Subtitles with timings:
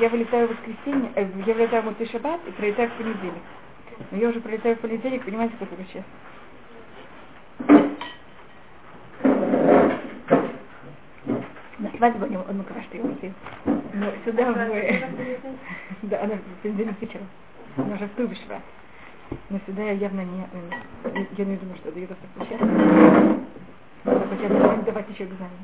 [0.00, 3.42] я вылетаю в воскресенье, э, я вылетаю в Муцей Шаббат и прилетаю в понедельник.
[4.10, 6.04] Но я уже прилетаю в понедельник, понимаете, который час?
[11.78, 13.32] На свадьбу он, он говорит, что я уже
[13.94, 15.02] Но сюда мы...
[16.02, 17.26] Да, она в понедельник вечером.
[17.76, 18.60] Она уже в Тубишва.
[19.50, 20.42] Но сюда я явно не...
[21.04, 22.60] э, Я не думаю, что дает так сейчас.
[24.04, 25.58] Хотя давать еще экзамен.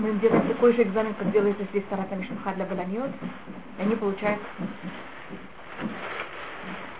[0.00, 3.12] Мы им делаем такой же экзамен, как делается здесь Тарата Мишмаха для Баламиот.
[3.78, 4.42] И они получают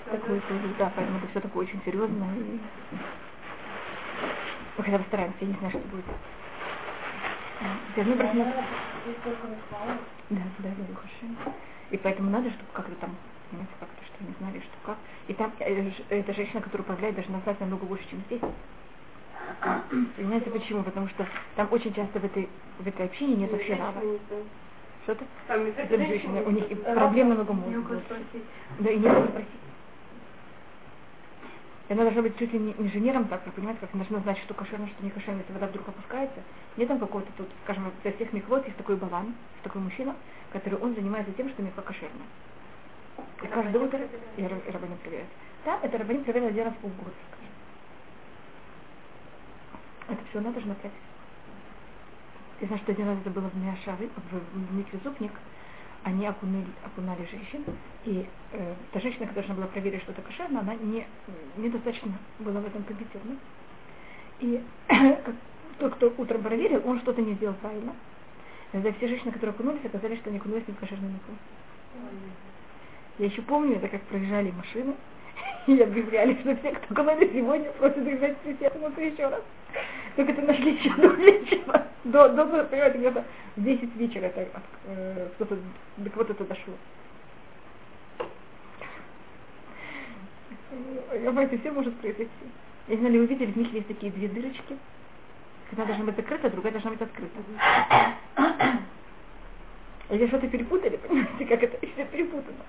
[0.04, 2.34] такой тоже, да, поэтому это все такое очень серьезно.
[2.38, 2.60] И...
[4.78, 6.06] Мы хотя бы стараемся, я не знаю, что будет.
[7.88, 8.36] Теперь мы просто...
[10.30, 11.26] Да, да, да, хорошо.
[11.90, 13.18] И поэтому надо, чтобы как-то там,
[13.50, 14.98] понимаете, как-то, что не знали, что как.
[15.28, 18.42] И там э, ж- эта женщина, которая управляет, даже на знать намного больше, чем здесь.
[20.16, 20.82] Понимаете почему?
[20.82, 24.00] Потому что там очень часто в этой, в этой общине нет вообще рава.
[25.04, 25.24] Что-то?
[25.46, 25.64] Там
[26.06, 28.02] женщины, у них проблем намного больше.
[28.78, 29.48] Да, и не надо спросить.
[31.88, 34.38] И она должна быть чуть ли не инженером, так, вы понимаете, как она должна знать,
[34.44, 36.40] что кошерно, что не кошерно, если вода вдруг опускается.
[36.76, 40.14] Нет там какого-то тут, скажем, для всех миквот есть такой балан, такой мужчина,
[40.52, 42.22] который он занимается тем, что миква кошерно.
[43.42, 43.98] И каждое утро
[44.36, 45.26] и и рабаним проверяет.
[45.64, 47.10] Там это рабаним проверяет один раз в полгода.
[50.10, 50.98] Это все она должна платить.
[52.60, 55.32] Я знаю, что один раз это было в Миашары, в, Микве Зубник,
[56.02, 57.64] они окунули, окунали женщин,
[58.04, 61.06] и э, та женщина, которая должна была проверить, что это кошерно, она не,
[61.56, 63.36] недостаточно была в этом компетентна.
[64.40, 64.62] И
[65.78, 67.94] тот, кто утром проверил, он что-то не сделал правильно.
[68.70, 71.32] И тогда все женщины, которые окунулись, оказались, что они окунулись не в кошерную мику.
[73.18, 74.94] Я еще помню, это как проезжали машины,
[75.66, 79.42] и объявляли, что все, кто окунулись сегодня, просят их взять присядку еще раз.
[80.16, 81.86] Только это нашли еще до вечера.
[82.04, 83.24] До, до, понимаете, где-то
[83.56, 84.48] в 10 вечера это,
[84.86, 85.58] э, кто-то,
[85.98, 86.74] до кого-то это дошло.
[91.12, 92.30] Я понимаете, все может произойти.
[92.88, 94.76] Я не знаю, вы видели, в них есть такие две дырочки.
[95.72, 97.38] Одна должна быть закрыта, а другая должна быть открыта.
[100.10, 102.64] Если что-то перепутали, понимаете, как это все перепутано.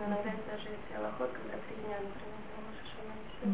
[0.00, 2.42] Иногда это даже если аллахот, когда три дня, например,
[2.84, 3.48] всё.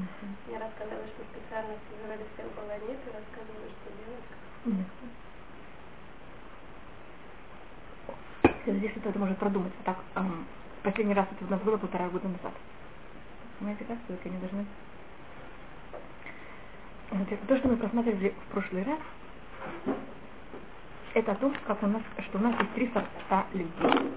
[0.47, 4.29] Мне рассказывали, что специально собирали всех баланит и рассказывали, что делать.
[8.67, 9.73] Здесь это может продумать.
[9.77, 10.47] Вот так, эм,
[10.83, 12.53] последний раз это у нас было полтора года назад.
[13.59, 14.67] Понимаете, как все-таки они должны...
[17.49, 18.99] То, что мы просматривали в прошлый раз,
[21.15, 24.13] это о том, как у нас, что у нас есть три сорта людей.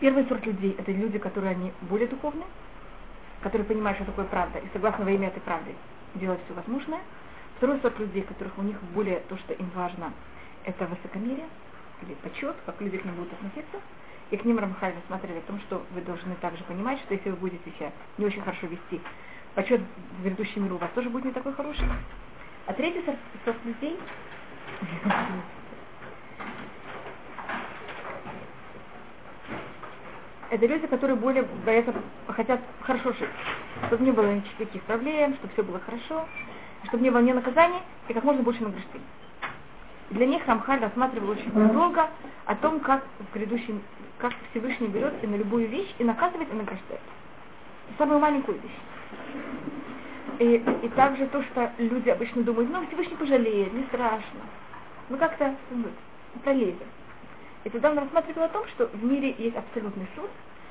[0.00, 2.46] Первый сорт людей– это люди, которые они более духовные,
[3.42, 5.74] которые понимают, что такое правда, и согласно во имя этой правды
[6.14, 7.00] делают все возможное.
[7.56, 10.12] Второй сорт людей, которых у них более то, что им важно,
[10.64, 11.46] это высокомерие
[12.02, 13.80] или почет, как люди к ним будут относиться.
[14.30, 17.36] И к ним Рамхаль рассматривали о том, что вы должны также понимать, что если вы
[17.36, 19.00] будете себя не очень хорошо вести,
[19.54, 19.80] почет
[20.18, 21.88] в грядущем миру у вас тоже будет не такой хороший.
[22.66, 23.98] А третий сорт, сорт людей
[30.50, 31.92] это люди, которые более боятся,
[32.28, 33.28] хотят хорошо жить,
[33.86, 36.26] чтобы не было никаких проблем, чтобы все было хорошо,
[36.84, 39.04] чтобы не было ни наказаний и как можно больше награждений.
[40.10, 42.08] Для них Рамхаль рассматривал очень долго
[42.46, 43.82] о том, как в грядущем,
[44.18, 47.02] как Всевышний берет и на любую вещь и наказывает, и награждает.
[47.98, 48.78] Самую маленькую вещь.
[50.38, 54.40] И, и также то, что люди обычно думают, ну, Всевышний пожалеет, не страшно.
[55.10, 55.84] Ну, как-то ну,
[56.42, 56.86] пролезет.
[57.64, 60.30] И тогда он рассматривал о том, что в мире есть абсолютный суд,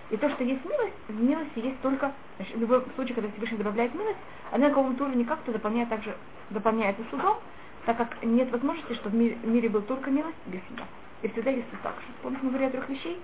[0.10, 3.58] и то, что есть милость, в милости есть только, значит, в любом случае, когда Всевышний
[3.58, 4.18] добавляет милость,
[4.52, 6.16] она на каком-то уровне как-то дополняет также,
[6.50, 7.38] дополняется судом,
[7.86, 10.86] так как нет возможности, что в мире, в мире был только милость без суда.
[11.22, 12.06] И всегда есть суд также.
[12.22, 13.20] Помните, мы говорили о трех вещей,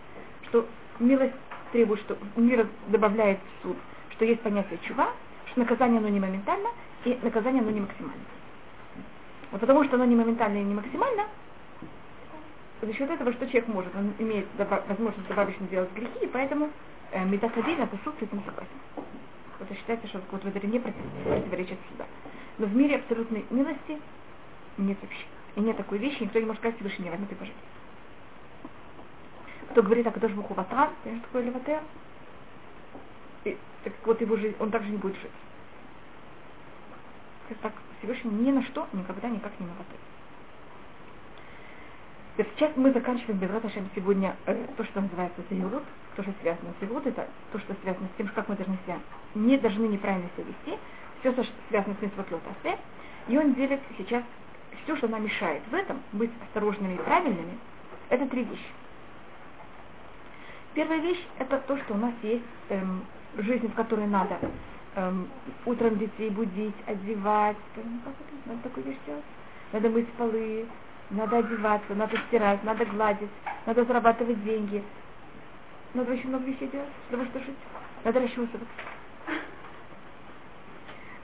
[0.49, 0.65] что
[0.99, 1.33] милость
[1.71, 3.77] требует, что мир добавляет суд,
[4.11, 5.09] что есть понятие чува,
[5.51, 6.69] что наказание оно не моментально,
[7.05, 8.23] и наказание оно не максимально.
[9.51, 11.27] Вот потому что оно не моментально и не максимально,
[12.85, 16.69] за счет этого, что человек может, он имеет доба- возможность добавочно делать грехи, и поэтому
[17.11, 18.69] э, метафазин это суд с этим согласен.
[19.59, 22.05] Вот считается, что вот это не против- противоречит суда.
[22.57, 23.99] Но в мире абсолютной милости
[24.77, 25.25] нет вообще.
[25.55, 27.63] И нет такой вещи, никто не может сказать Всевышний, возьми ты пожалуйста.
[29.71, 31.81] Кто говорит о Кадош Буху Ватар, знаешь, что такое Леватер?
[33.45, 35.31] И, так вот его жизнь, он также не будет жить.
[37.61, 39.99] Так Всевышний ни на что никогда никак не наватает.
[42.35, 43.63] Сейчас мы заканчиваем Безрат
[43.93, 45.83] сегодня э, то, что называется Заюрут,
[46.15, 48.97] то, что связано с Заюрут, это то, что связано с тем, как мы должны себя,
[49.35, 50.79] не должны неправильно себя вести,
[51.19, 52.79] все, что связано с Митвотлот Асе,
[53.27, 54.23] и он делит сейчас
[54.83, 57.55] все, что нам мешает в этом, быть осторожными и правильными,
[58.09, 58.71] это три вещи.
[60.73, 63.05] Первая вещь– это то, что у нас есть эм,
[63.37, 64.39] жизнь, в которой надо
[64.95, 65.27] эм,
[65.65, 67.57] утром детей будить, одевать.
[67.75, 68.49] Как это?
[68.49, 69.23] Надо такую вещь делать.
[69.71, 70.65] Надо мыть полы,
[71.13, 73.29] надо одеваться, надо стирать, надо гладить,
[73.65, 74.83] надо зарабатывать деньги.
[75.93, 77.55] Надо очень много вещей делать, чтобы что жить.
[78.03, 78.59] Надо расчесываться.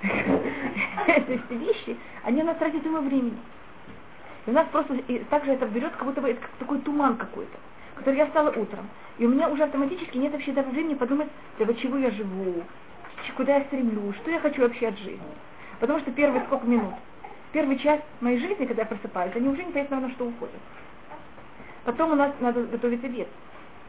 [1.08, 3.38] Эти вещи, они у нас тратят много времени.
[4.46, 7.58] И у нас просто и также это берет, как будто бы это такой туман какой-то,
[7.96, 8.88] который я стала утром.
[9.18, 11.28] И у меня уже автоматически нет вообще даже времени подумать,
[11.58, 12.64] для чего я живу,
[13.36, 15.20] куда я стремлюсь, что я хочу вообще от жизни.
[15.80, 16.94] Потому что первые сколько минут,
[17.52, 20.56] первый час моей жизни, когда я просыпаюсь, они уже непонятно на что уходят.
[21.86, 23.28] Потом у нас надо готовить обед.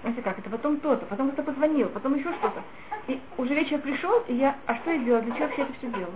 [0.03, 2.63] Знаете как, это потом то-то, потом кто-то позвонил, потом еще что-то.
[3.07, 5.89] И уже вечер пришел, и я, а что я делала, для чего вообще это все
[5.89, 6.15] делала?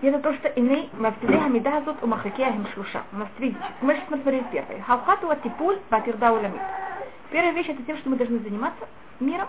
[0.00, 3.02] И это то, что иные мавтиле хамида азот у махакеахим шлуша.
[3.12, 4.80] У нас три Мы же смотрели первое.
[4.82, 6.60] Хавхату атипуль батирда уламит.
[7.30, 8.86] Первая вещь это тем, что мы должны заниматься
[9.18, 9.48] миром.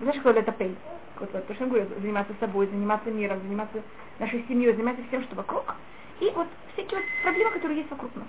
[0.00, 0.76] Знаешь, что это пей?
[1.18, 3.82] Вот, вот, то, что я говорю, заниматься собой, заниматься миром, заниматься
[4.18, 5.74] нашей семьей, заниматься всем, что вокруг.
[6.20, 8.26] И вот всякие вот проблемы, которые есть вокруг нас.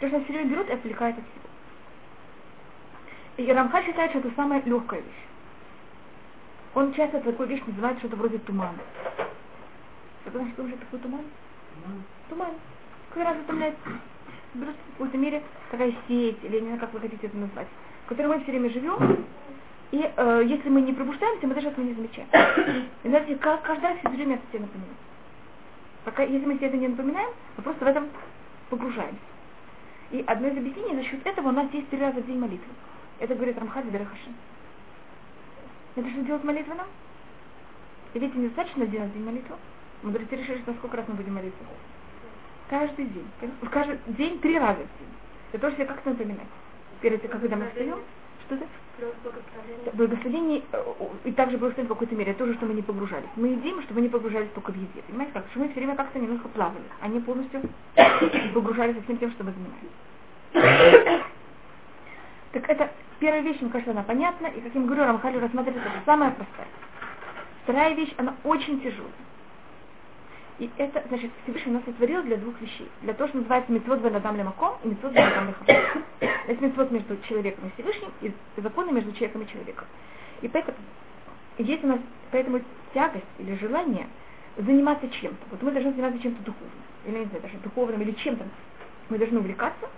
[0.00, 1.46] То, что нас все время берут и отвлекают от всего.
[3.36, 5.26] И Рамхаль считает, что это самая легкая вещь.
[6.74, 8.78] Он часто такую вещь называет что-то вроде тумана.
[10.22, 11.22] Что значит уже такой туман?
[12.28, 12.50] Туман.
[13.14, 13.76] Как раз утомляет.
[14.54, 17.68] Берут в какой-то мере такая сеть, или не знаю, как вы хотите это назвать,
[18.04, 19.24] в которой мы все время живем,
[19.92, 22.28] и э, если мы не пробуждаемся, мы даже этого не замечаем.
[23.04, 24.96] И знаете, как, каждый раз все время это себе напоминает.
[26.04, 28.08] Пока, если мы себе это не напоминаем, мы просто в этом
[28.68, 29.18] погружаемся.
[30.10, 32.72] И одно из объяснений за счет этого у нас есть три раза в день молитвы.
[33.18, 34.34] Это говорит Рамхаль Берахашин.
[35.96, 36.86] Это что делать молитвы нам?
[38.14, 39.56] И ведь недостаточно один раз в день молитву.
[40.02, 41.58] Мудрецы решили, что сколько раз мы будем молиться?
[42.68, 43.26] Каждый день.
[43.62, 45.14] В каждый день три раза в день.
[45.52, 46.46] Для того, чтобы как-то напоминать.
[47.00, 47.98] Перед тем, когда мы встаем,
[48.46, 48.66] что это?
[49.92, 50.84] Благословение, э,
[51.24, 53.28] и также благословение в какой-то мере, тоже, что мы не погружались.
[53.36, 55.02] Мы едим, чтобы не погружались только в еде.
[55.06, 55.44] Понимаете как?
[55.50, 57.60] Что мы все время как-то немножко плавали, а не полностью
[58.54, 61.24] погружались всем тем, что мы занимаемся.
[62.52, 66.00] Так это первая вещь, мне кажется, она понятна, и как я говорю, Рамхалю рассматривает это
[66.06, 66.68] самая простая.
[67.64, 69.12] Вторая вещь, она очень тяжелая.
[70.58, 72.88] И это, значит, Всевышний нас сотворил для двух вещей.
[73.02, 76.04] Для того, что называется митцвот бенадам лемаком и митцвот бенадам лехам.
[76.20, 79.84] Это митцвот между человеком и Всевышним, и законы между человеком и человеком.
[80.40, 80.76] И поэтому,
[81.58, 81.98] есть у нас
[82.30, 82.60] поэтому
[82.94, 84.06] тягость или желание
[84.56, 85.46] заниматься чем-то.
[85.50, 86.82] Вот мы должны заниматься чем-то духовным.
[87.04, 88.44] Или, не знаю, даже духовным, или чем-то.
[89.10, 89.88] Мы должны увлекаться.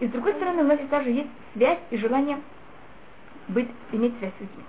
[0.00, 2.40] И с другой стороны, у нас также есть связь и желание
[3.48, 4.64] быть, иметь связь с людьми.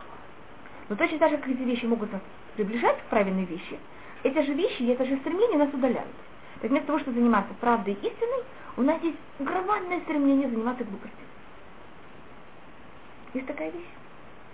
[0.89, 2.21] Но точно так же, как эти вещи могут нас
[2.55, 3.79] приближать к правильной вещи,
[4.23, 6.11] эти же вещи и это же стремление нас удаляют.
[6.59, 8.43] То есть вместо того, чтобы заниматься правдой и истиной,
[8.77, 11.25] у нас есть громадное стремление заниматься глупостью.
[13.33, 13.89] Есть такая вещь?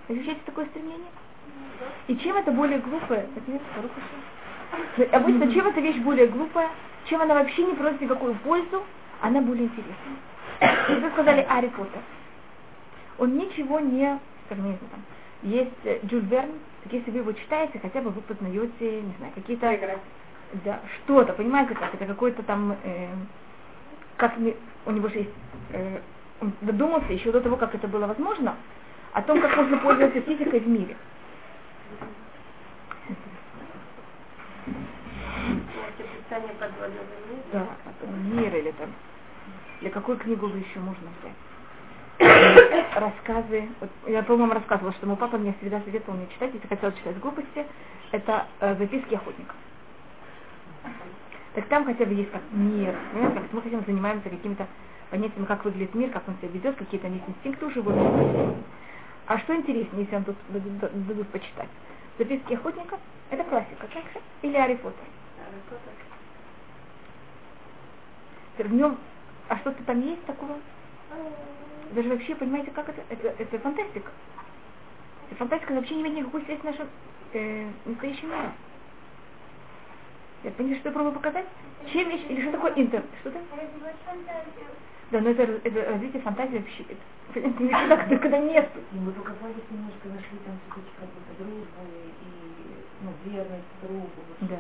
[0.08, 1.10] Ощущаете такое стремление?
[2.08, 3.28] И чем это более глупое?
[5.12, 6.70] Обычно чем эта вещь более глупая,
[7.10, 8.84] чем она вообще не приносит никакую пользу,
[9.22, 11.02] она более интересная.
[11.02, 12.02] Вы сказали Ари Поттер.
[13.18, 15.02] Он ничего не, скажем, не знаю, там,
[15.42, 16.52] есть э, Джуль Верн,
[16.90, 20.00] если вы его читаете, хотя бы вы познаете, не знаю, какие-то...
[20.64, 22.72] Да, что-то, понимаете, как это какой-то там...
[22.84, 23.10] Э,
[24.18, 24.38] как
[24.86, 25.34] у него же есть...
[25.74, 26.00] Э,
[26.40, 28.56] он додумался еще до того, как это было возможно,
[29.14, 30.96] о том, как можно пользоваться физикой в мире.
[37.52, 37.68] Да,
[38.24, 38.94] мир или там.
[39.82, 41.47] Или какую книгу вы еще можно взять?
[42.20, 46.92] Рассказы, вот я, по-моему, рассказывала, что мой папа мне всегда советовал мне читать, если хотел
[46.92, 47.66] читать глупости,
[48.12, 49.54] это э, записки охотника.
[51.54, 54.68] Так там хотя бы есть как мир, понимаете, как мы хотим занимаемся какими-то
[55.10, 58.56] понятиями, как выглядит мир, как он себя ведет, какие-то есть инстинкты у животных.
[59.28, 61.70] А что интереснее, если он тут дадут, почитать?
[62.18, 62.98] Записки охотника–
[63.30, 64.20] это классика, так же?
[64.42, 65.04] Или Ари Поттер?
[68.58, 68.98] В нем,
[69.50, 70.58] а что-то там есть такого?
[71.92, 73.02] Даже вообще, понимаете, как это?
[73.10, 74.12] Это, это фантастика.
[75.30, 76.88] Это фантастика вообще не имеет никакой связи с нашим
[77.34, 78.52] э, настоящим миром.
[80.44, 81.46] Я понимаю, что я пробую показать?
[81.92, 83.04] Чем вещь, или что такое интер?
[83.22, 83.40] Что то
[85.12, 86.84] Да, но это, это развитие фантазии вообще.
[87.34, 88.70] Это, это не когда, нет.
[88.92, 91.82] Мы показали немножко, нашли там все-таки какую-то дружбу
[92.22, 92.48] и
[93.02, 94.10] ну, верность другу.
[94.40, 94.58] Вот да.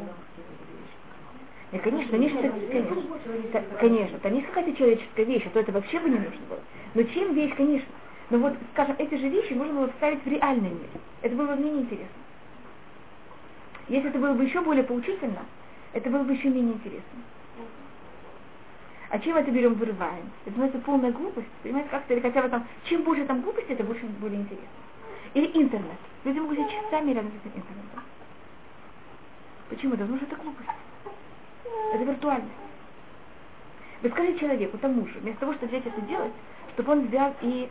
[1.72, 6.10] И, конечно, конечно, конечно, конечно, это не какая-то человеческая вещь, а то это вообще бы
[6.10, 6.60] не нужно было.
[6.98, 7.88] Но чем вещь, конечно.
[8.32, 10.89] Но вот, скажем, эти же вещи можно было вставить в реальный мир.
[11.22, 12.08] Это было бы мне неинтересно.
[13.88, 15.46] Если это было бы еще более поучительно,
[15.94, 17.20] это было бы еще менее интересно.
[19.10, 20.25] А чем это берем, вырываем?
[20.48, 21.48] Это называется полная глупость.
[21.62, 24.68] Понимаете, как-то, или хотя бы там, чем больше там глупости, это больше более интересно.
[25.36, 26.00] Или интернет.
[26.24, 28.04] Люди могут сидеть часами рядом с этим интернетом.
[29.70, 29.92] Почему?
[29.92, 30.70] Да потому что это глупость.
[31.94, 32.54] Это виртуальность.
[34.01, 36.34] Вы скажите человеку, тому же, вместо того, чтобы взять это делать,
[36.77, 37.67] чтобы он взял и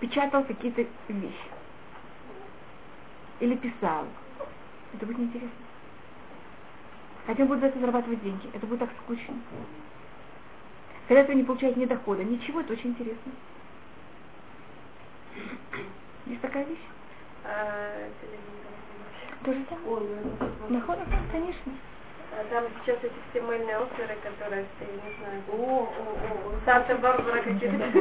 [0.00, 1.48] печатал какие-то вещи.
[3.40, 4.04] Или писал.
[4.92, 5.50] Это будет неинтересно.
[7.26, 8.50] Хотя он будет за это зарабатывать деньги.
[8.52, 9.34] Это будет так скучно.
[11.08, 13.32] Когда это не получает ни дохода, ничего, это очень интересно.
[16.26, 16.84] Есть такая вещь?
[17.44, 18.10] А,
[19.42, 20.06] То же самое.
[20.68, 21.72] Находок, конечно.
[22.36, 27.42] А там сейчас эти все мыльные оперы, которые все, не знаю, о, о, о, Санта-Барбара
[27.42, 27.92] какие-то.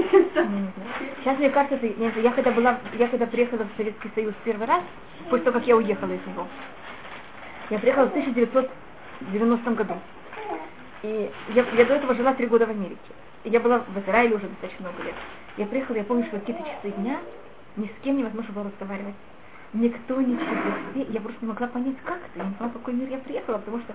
[1.19, 4.65] Сейчас мне кажется, ты, нет, я когда была, я когда приехала в Советский Союз первый
[4.65, 4.81] раз,
[5.29, 6.47] после того, как я уехала из него,
[7.69, 9.93] я приехала в 1990 году.
[11.03, 12.97] И я, я до этого жила три года в Америке.
[13.43, 15.15] И я была в Израиле уже достаточно много лет.
[15.57, 17.19] Я приехала, я помню, что какие-то часы дня
[17.75, 19.15] ни с кем невозможно было разговаривать.
[19.73, 22.39] Никто не чувствовал Я просто не могла понять, как это.
[22.39, 23.93] Я не поняла, в какой мир я приехала, потому что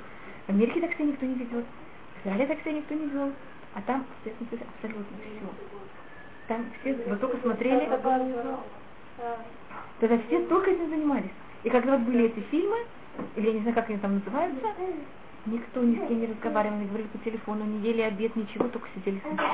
[0.48, 1.64] в Америке так себя никто не ведет.
[2.16, 3.32] В Израиле так себя никто не вел.
[3.74, 5.46] А там, абсолютно все.
[6.48, 7.86] Там все вы только смотрели.
[10.00, 11.30] Тогда все только этим занимались.
[11.64, 12.78] И когда вот были эти фильмы,
[13.36, 14.66] или я не знаю, как они там называются,
[15.44, 18.88] никто ни с кем не разговаривал, не говорили по телефону, не ели обед, ничего, только
[18.94, 19.52] сидели смотрели.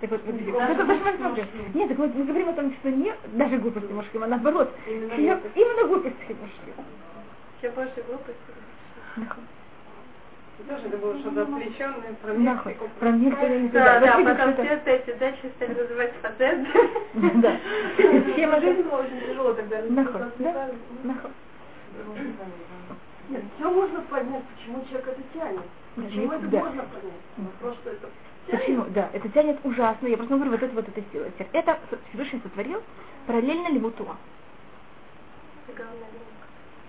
[0.00, 1.44] Так вот, вот, это даже смотрю.
[1.74, 4.72] Нет, так вот мы говорим о том, что не даже глупости мужским, а наоборот.
[4.86, 6.84] Именно, именно глупости мужским.
[7.60, 9.48] Чем больше глупости.
[10.68, 12.76] Тоже это было что-то отвлеченное, про Нахуй.
[12.98, 13.30] Про не
[13.70, 16.70] Да, да, потом все эти дачи стали называть пациенты.
[17.14, 17.56] Да.
[18.60, 19.82] Жизнь была очень тяжело тогда.
[19.88, 20.20] Нахуй.
[20.38, 20.70] Да?
[21.04, 21.30] Нахуй.
[23.28, 25.60] Нет, все можно понять, почему человек это тянет.
[25.94, 27.22] Почему это можно понять?
[27.36, 28.08] Вопрос, что это
[28.50, 28.86] Почему?
[28.90, 30.06] Да, это тянет ужасно.
[30.06, 31.26] Я просто говорю, вот это вот эта сила.
[31.52, 31.78] Это
[32.08, 32.82] Всевышний сотворил
[33.26, 34.16] параллельно лиму Туа.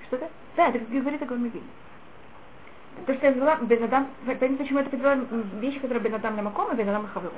[0.08, 0.30] Что-то?
[0.56, 1.62] Да, это говорит о Гавмавиле.
[3.06, 5.16] То, что я взяла Бенадам, понятно, почему это привела
[5.60, 7.34] вещи, которые Бенадам на Маком и Бенадам на Хавилу.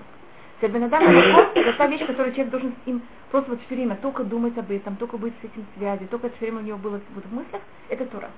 [0.61, 3.01] Бенадам на Маком это та вещь, которую человек должен им
[3.31, 6.29] просто вот все время только думать об этом, только быть с этим в связи, только
[6.29, 8.29] все время у него было вот в мыслях, это Тура.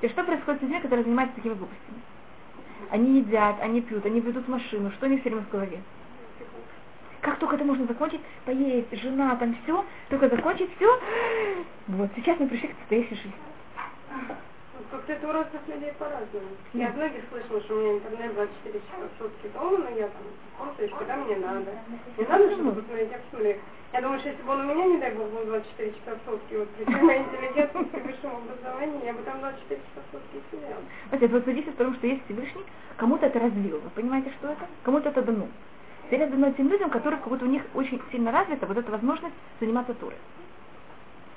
[0.00, 2.00] То есть что происходит с людьми, которые занимаются такими глупостями?
[2.90, 5.82] Они едят, они пьют, они ведут машину, что у них все время в голове?
[7.20, 11.00] Как только это можно закончить, поесть, жена, там все, только закончить все,
[11.88, 13.32] вот, сейчас мы пришли к настоящей жизни.
[14.90, 16.48] Как-то это у разных людей по-разному.
[16.72, 20.08] Я от многих слышала, что у меня интернет 24 часа в сутки дома, но я
[20.08, 20.22] там
[20.56, 21.72] смотришь, когда мне надо.
[22.16, 23.56] Не надо, чтобы посмотреть, я посмотрю.
[23.92, 26.30] Я думаю, что если бы он у меня, не дай бог, был 24 часа в
[26.30, 30.44] сутки, вот при всей моей интеллигентности высшем образовании, я бы там 24 часа в сутки
[30.50, 30.82] сидела.
[31.10, 32.64] Вот это вот зависит от того, что есть Всевышний,
[32.96, 34.66] кому-то это развил, вы понимаете, что это?
[34.82, 35.48] Кому-то это дано.
[36.06, 38.90] Теперь это дано тем людям, которых как будто у них очень сильно развита вот эта
[38.90, 40.16] возможность заниматься турой.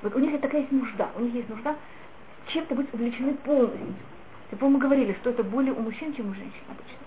[0.01, 1.75] Вот у них такая есть нужда, у них есть нужда
[2.47, 3.93] чем-то быть увлечены полностью.
[4.49, 6.97] Типа мы говорили, что это более у мужчин, чем у женщин обычно.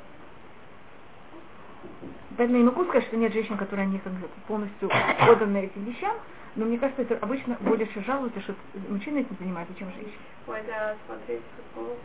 [2.36, 4.90] Поэтому я не могу сказать, что нет женщин, которые бы полностью
[5.28, 6.16] отданы этим вещам,
[6.56, 8.54] но мне кажется, это обычно больше жалуются, что
[8.88, 10.14] мужчины этим занимаются, чем женщины.
[10.46, 11.42] Ой, да, смотреть
[11.74, 11.96] футбол.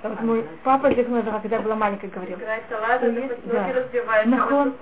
[0.00, 2.38] А вот мой папа, когда я была маленькая, говорил.
[2.38, 2.62] Играть
[3.46, 3.62] да.
[3.62, 4.74] ноги разбиваешь, а Нахон.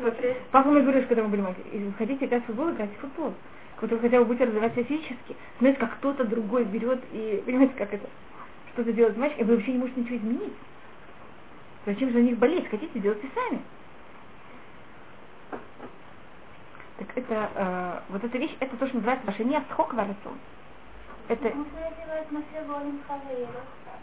[0.50, 3.34] Папа мне говорил, когда мы были маленькие, хотите играть в футбол, играйте в футбол.
[3.80, 8.08] Вы хотя бы будете развиваться физически, знаете, как кто-то другой берет и, понимаете, как это,
[8.72, 10.54] что-то делает с мальчиком, и вы вообще не можете ничего изменить.
[11.84, 12.68] Зачем же на них болеть?
[12.68, 13.60] Хотите, делайте сами.
[16.98, 20.38] Так это, э, вот эта вещь, это то, что называется ваше не схок варацон.
[21.28, 22.30] Это, развивать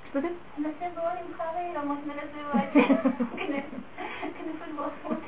[0.10, 0.22] что
[1.34, 2.74] хаверу можно развивать.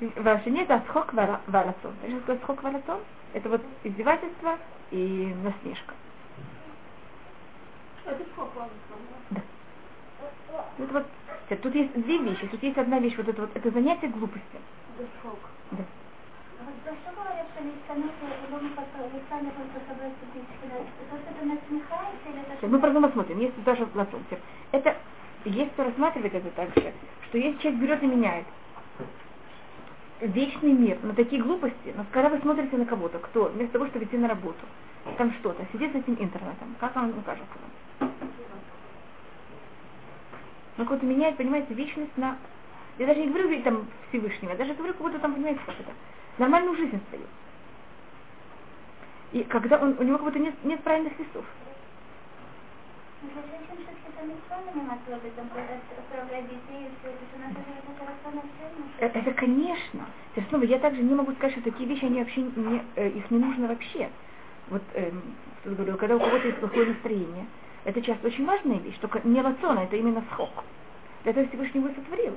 [0.00, 0.24] Когда футбол смотрит.
[0.24, 1.94] Ваше не это схок варацон.
[2.06, 3.00] Что такое схок варацон?
[3.32, 4.58] Это вот издевательство
[4.90, 5.94] и насмешка.
[8.04, 8.68] Это сколько
[9.30, 9.40] Да.
[10.78, 11.06] Это вот,
[11.62, 12.46] тут есть две вещи.
[12.46, 14.60] Тут есть одна вещь, вот это вот, это занятие глупостью.
[14.98, 15.48] Это сколько?
[15.72, 15.84] Да.
[16.84, 17.24] Что что что
[22.60, 23.52] Сейчас мы потом посмотрим.
[23.52, 24.22] Тут даже латон.
[24.72, 24.96] Это,
[25.44, 26.92] есть кто рассматривает это так же,
[27.28, 28.46] что если человек берет и меняет
[30.26, 34.04] вечный мир на такие глупости, но когда вы смотрите на кого-то, кто вместо того, чтобы
[34.04, 34.64] идти на работу,
[35.18, 37.46] там что-то, сидит с этим интернетом, как вам кажется?
[40.76, 42.36] Ну, кто-то меняет, понимаете, вечность на
[42.98, 45.92] Я даже не говорю говорить там Всевышнего, я даже говорю, будто там, понимаете, как это,
[46.38, 47.24] нормальную жизнь свою.
[49.32, 51.44] И когда он, у него как будто нет, нет правильных весов.
[53.13, 53.13] Ну, для женщин все-таки
[58.98, 60.06] это Э, конечно.
[60.30, 63.30] Теперь снова, я также не могу сказать, что такие вещи, они вообще не, э, их
[63.30, 64.08] не нужно вообще.
[64.70, 65.10] Вот, я
[65.64, 67.46] говорю, когда у кого-то есть плохое настроение,
[67.84, 70.64] это часто очень важная вещь, только не рацион, это именно схок.
[71.22, 72.34] Для этого Всевышний его сотворил.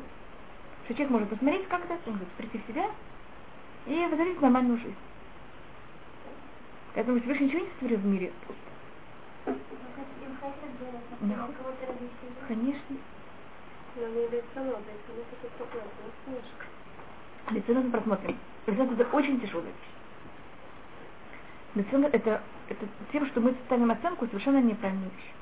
[0.85, 2.89] Что человек может посмотреть как-то, может прийти в себя
[3.85, 4.95] и возродить нормальную жизнь.
[6.95, 8.61] Поэтому Всевышний ничего не сотворил в мире пусто.
[9.45, 10.36] Им хотят делать, например,
[11.21, 11.49] Да.
[12.47, 12.97] Конечно.
[13.95, 15.11] Но не лицо, лицо
[15.43, 15.89] это проблема,
[17.91, 18.37] просмотрим.
[18.65, 19.75] Это очень тяжелая вещь.
[22.13, 25.33] Это, это тем, что мы ставим оценку совершенно неправильную вещь.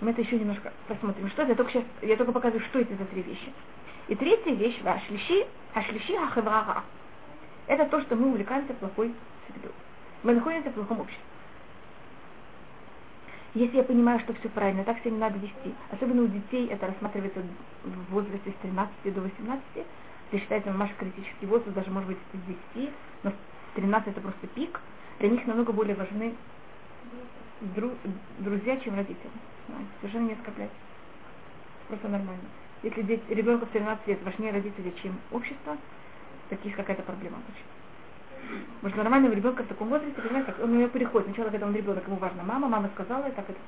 [0.00, 1.28] Мы это еще немножко посмотрим.
[1.30, 1.52] Что это?
[1.52, 3.52] Я только сейчас, я только показываю, что это за три вещи.
[4.08, 6.82] И третья вещь, ашлиши, ашлиши хахеврага.
[7.66, 9.14] Это то, что мы увлекаемся плохой
[9.48, 9.72] средой.
[10.22, 11.24] Мы находимся в плохом обществе.
[13.56, 15.74] Если я понимаю, что все правильно, так себя не надо вести.
[15.90, 17.42] Особенно у детей это рассматривается
[17.82, 19.64] в возрасте с 13 до 18.
[19.76, 23.32] Это считается наш критический возраст, даже может быть с 10, но
[23.74, 24.78] 13 это просто пик.
[25.20, 26.36] Для них намного более важны
[27.62, 27.98] дру-
[28.40, 29.32] друзья, чем родители.
[30.00, 30.76] Совершенно не оскорбляйтесь.
[31.88, 32.50] Просто нормально.
[32.82, 33.00] Если
[33.32, 35.78] ребенку в 13 лет важнее родители, чем общество,
[36.50, 37.75] таких какая-то проблема точно.
[38.82, 41.26] Может, нормального ребенка в таком возрасте, понимаете, он у него переходит.
[41.28, 43.58] Сначала, когда он ребенок, ему важно мама, мама сказала, и так это.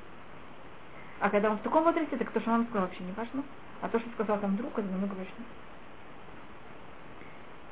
[1.19, 3.43] А когда он в таком возрасте, так то, что мама сказала, вообще не важно.
[3.81, 5.47] А то, что сказал там друг, это намного важнее.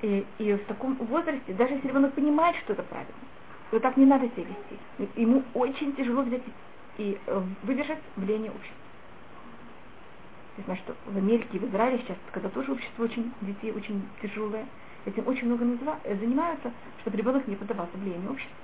[0.02, 3.14] И, и в таком возрасте, даже если ребенок понимает, что это правильно,
[3.72, 5.20] то так не надо себя вести.
[5.20, 6.44] Ему очень тяжело взять
[6.98, 8.78] и э, выдержать влияние общества.
[10.58, 14.66] Я знаю, что в Америке, в Израиле сейчас, когда тоже общество очень, детей очень тяжелое,
[15.08, 18.56] этим очень много назва- э, занимаются, чтобы ребенок не поддавался влиянию общества.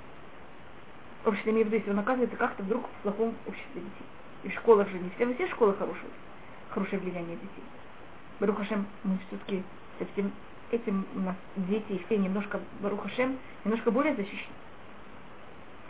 [1.26, 4.06] Общество имеет в виду, если он оказывается как-то вдруг в плохом обществе детей.
[4.44, 6.10] И в школах же не все, все школы хорошие,
[6.70, 7.64] хорошее влияние детей.
[8.40, 9.64] Барухашем, мы все-таки
[9.98, 10.34] со всем
[10.72, 14.56] этим у нас дети все немножко, Барухашем, немножко более защищены.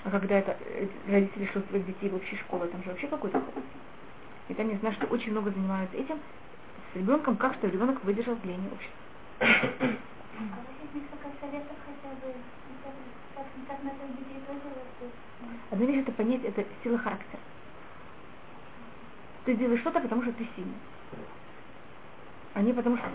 [0.04, 3.42] А когда это э, родители шлют своих детей в общие школы, там же вообще какой-то.
[4.50, 6.20] И там я знаю, что очень много занимаются этим
[6.92, 9.98] с ребенком, как что ребенок выдержал влияние общества.
[15.72, 17.40] Одна вещь это понять, это сила характера.
[19.46, 20.74] Ты делаешь что-то, потому что ты сильный.
[22.54, 23.08] А не потому что...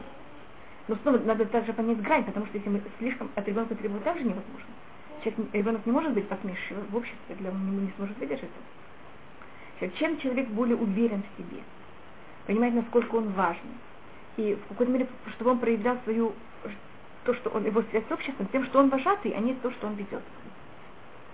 [0.89, 4.25] Но снова надо также понять грань, потому что если мы слишком от ребенка требуем, также
[4.25, 4.69] невозможно.
[5.23, 8.51] Человек, ребенок не может быть посмешищем в обществе, для он не, сможет выдержать
[9.81, 9.97] это.
[9.99, 11.63] Чем человек более уверен в себе,
[12.47, 13.69] понимает, насколько он важен,
[14.37, 16.33] и в какой-то мере, чтобы он проявлял свою,
[17.29, 19.87] то, что он, его связь с обществом, тем, что он вожатый, а не то, что
[19.87, 20.23] он ведет.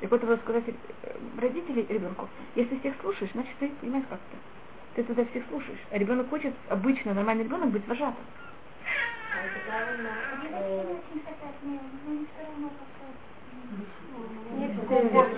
[0.01, 0.73] И вот это сказать э,
[1.41, 4.37] родителей ребенку, если всех слушаешь, значит ты понимаешь как то
[4.97, 5.79] Ты туда всех слушаешь.
[5.93, 8.25] А ребенок хочет, обычно нормальный ребенок, быть вожатым.
[14.89, 15.29] Как-то.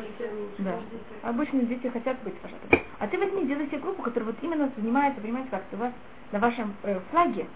[0.58, 0.80] Да.
[1.20, 2.82] Обычно дети хотят быть вожатыми.
[2.98, 5.92] А ты возьми, делай себе группу, которая вот именно занимается, понимаете, как у вас
[6.32, 7.46] на вашем э, флаге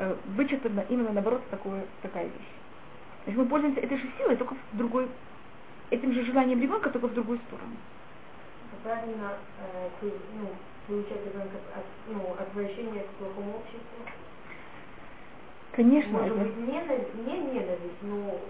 [0.00, 2.52] э, вычеркнута именно наоборот такое, такая вещь.
[3.24, 5.08] Значит, мы пользуемся этой же силой, только в другой,
[5.90, 7.76] этим же желанием ребенка, только в другую сторону.
[8.82, 10.48] Правильно э, ну,
[10.86, 14.00] получать ребенка от, ну, отвращения к плохому обществу.
[15.72, 18.40] Конечно, Может это быть, ненависть, не ненависть, но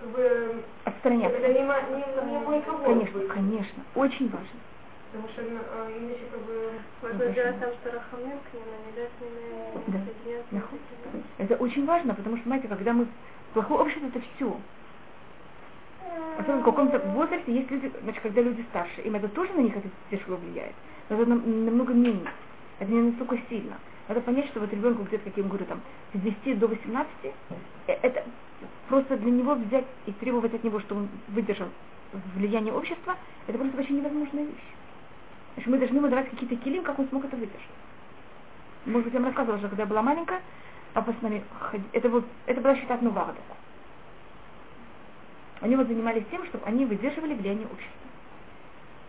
[0.00, 1.38] как бы отстраняться.
[1.38, 2.62] это не, не, не мой.
[2.62, 4.60] Конечно, конечно, очень важно.
[5.12, 8.92] Потому что э, иначе как бы Можно сделать там, что рахамим к ним, а не
[8.96, 10.04] дать с ними Да.
[10.04, 10.54] соединяться.
[10.54, 10.78] Нахуй.
[10.78, 11.22] с этими.
[11.38, 13.06] Это очень важно, потому что, знаете, когда мы...
[13.54, 14.60] Плохое общество это все.
[16.38, 19.74] Особенно в каком-то возрасте есть люди, значит, когда люди старше, им это тоже на них
[19.76, 20.74] это тяжело влияет.
[21.08, 22.30] Но это нам- намного менее.
[22.78, 23.78] Это не настолько сильно.
[24.08, 25.80] Надо понять, что вот ребенку где-то, как я ему говорю, там,
[26.12, 27.08] с 10 до 18,
[27.86, 28.24] э, это
[28.88, 31.68] просто для него взять и требовать от него, чтобы он выдержал
[32.34, 33.16] влияние общества,
[33.46, 34.76] это просто вообще невозможная вещь.
[35.56, 37.60] Значит, мы должны ему давать какие-то килим, как он смог это выдержать.
[38.84, 40.40] Может быть, я вам рассказывала, что когда я была маленькая,
[40.92, 43.40] папа с нами ходил, это, вот, это была считать Нуварда.
[45.60, 48.06] Они вот занимались тем, чтобы они выдерживали влияние общества.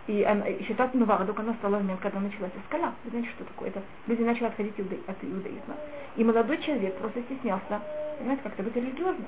[0.07, 2.93] И она, и считать Нувардук, она стала момент, когда началась эскала.
[3.03, 3.69] Вы знаете, что такое?
[3.69, 5.75] Это люди начали отходить иуда- от иудаизма.
[6.15, 7.81] И молодой человек просто стеснялся,
[8.17, 9.25] понимаете, как-то быть религиозно.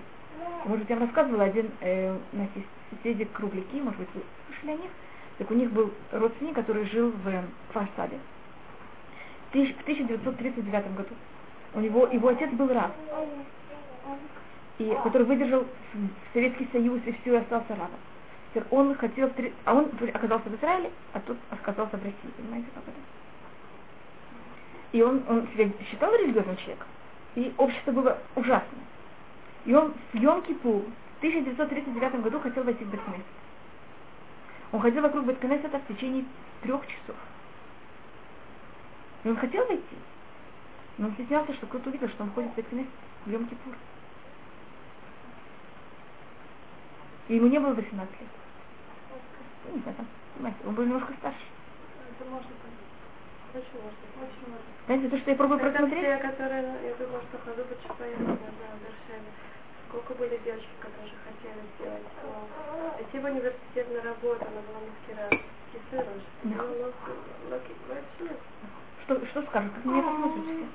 [0.66, 2.18] Может, я вам рассказывала, один э,
[2.56, 4.92] есть соседи кругляки, может быть, вы слышали о них.
[5.40, 8.20] Так у них был родственник, который жил в Фарсаде.
[9.50, 11.16] В тысяч- в 1939 году.
[11.74, 12.92] У него, его отец был раб,
[14.80, 15.66] и, который выдержал
[16.34, 18.00] Советский Союз и все, и остался рабом.
[18.72, 19.32] Он хотел,
[19.66, 22.98] а он оказался в Израиле, а тут оказался в России, понимаете, как это?
[24.92, 26.88] И он, он себя считал религиозным человеком,
[27.36, 28.84] и общество было ужасное.
[29.66, 33.26] И он в Йом-Кипур в 1939 году хотел войти в Беткнесет.
[34.72, 36.26] Он ходил вокруг Беткнесета в течение
[36.62, 37.16] трех часов.
[39.24, 39.98] И он хотел войти,
[40.98, 42.90] но он стеснялся, что кто-то увидел, что он ходит в Беткнесет
[43.26, 43.76] в Йом-Кипур.
[47.28, 48.30] И ему не было 18 лет.
[49.66, 51.46] Ну, не знаю, там, понимаете, он был немножко старше.
[52.20, 52.50] Это можно.
[54.86, 57.38] Знаете, то, что я пробую Это просмотреть, те, которые, я думаю, что
[57.94, 59.30] поехали, не знаю, в.
[59.90, 64.80] Сколько были девочки, которые хотели сделать но Идти в университет на работу, она была
[65.72, 66.24] кисыруешь.
[66.44, 66.56] Ну,
[69.06, 69.72] что, что скажут?
[69.74, 70.66] Как меня умерли.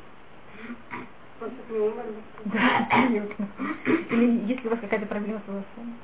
[2.45, 3.49] Да, конечно.
[3.87, 5.95] Или если у вас какая-то проблема с волосами.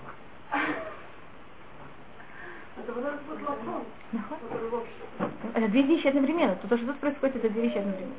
[5.54, 6.56] Это две вещи одновременно.
[6.56, 8.14] То, что тут происходит, это две вещи одновременно.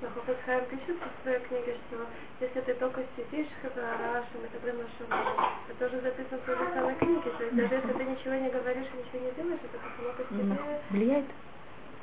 [0.00, 2.06] Но Хофицхайм пишет в своей книге, что
[2.40, 5.06] если ты только сидишь Рашем и тогда Машем,
[5.68, 7.30] это уже записано в той самой книге.
[7.38, 10.22] То есть даже если ты ничего не говоришь и ничего не делаешь, это само по
[10.34, 11.26] себе Влияет.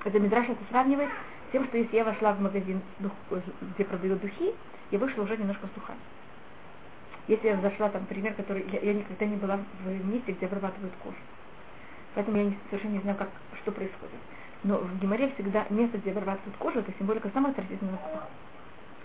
[0.03, 2.81] Это Мидраш это сравнивает с тем, что если я вошла в магазин,
[3.75, 4.55] где продают духи,
[4.89, 5.99] я вышла уже немножко с духами.
[7.27, 10.93] Если я зашла там, пример, который я, я никогда не была в месте, где обрабатывают
[11.03, 11.17] кожу.
[12.15, 13.29] Поэтому я не- совершенно не знаю, как,
[13.61, 14.15] что происходит.
[14.63, 18.29] Но в Гимаре всегда место, где обрабатывают кожу, это символика самых отвратительных запахов.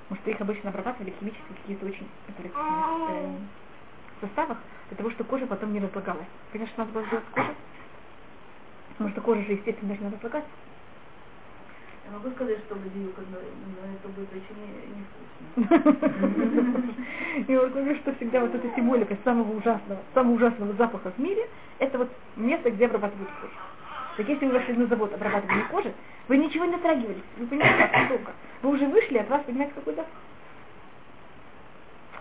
[0.03, 3.39] Потому что их обычно обрабатывали химически какие-то очень отвратительных э,
[4.21, 6.27] составах, для того, чтобы кожа потом не разлагалась.
[6.53, 7.55] Конечно, надо было сделать с кожей.
[8.91, 10.51] Потому что кожа же, естественно, должна разлагаться.
[12.05, 15.47] Я могу сказать, что бадиюк, но, но это будет очень не- невкусно.
[17.49, 21.49] И вот говорю, что всегда вот эта символика самого ужасного, самого ужасного запаха в мире,
[21.79, 23.53] это вот место, где обрабатывают кожу.
[24.17, 25.93] Так если вы вошли на завод обрабатывания кожи,
[26.29, 28.35] вы ничего не затрагивались, вы понимаете, как.
[28.63, 30.11] Вы уже вышли, от вас понимаете, какой запах.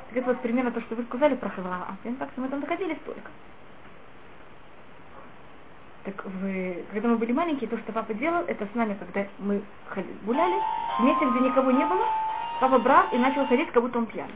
[0.10, 1.98] Так это вот примерно то, что вы сказали про Хавраама.
[2.20, 3.32] Так мы там доходили столько.
[6.04, 9.64] Так вы, когда мы были маленькие, то, что папа делал, это с нами, когда мы
[9.88, 10.62] ходили, гуляли,
[11.00, 12.06] в месте, где никого не было,
[12.60, 14.36] папа брал и начал ходить, как будто он пьяный.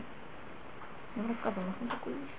[1.15, 2.29] Я вам рассказывала у нас на такую вещь.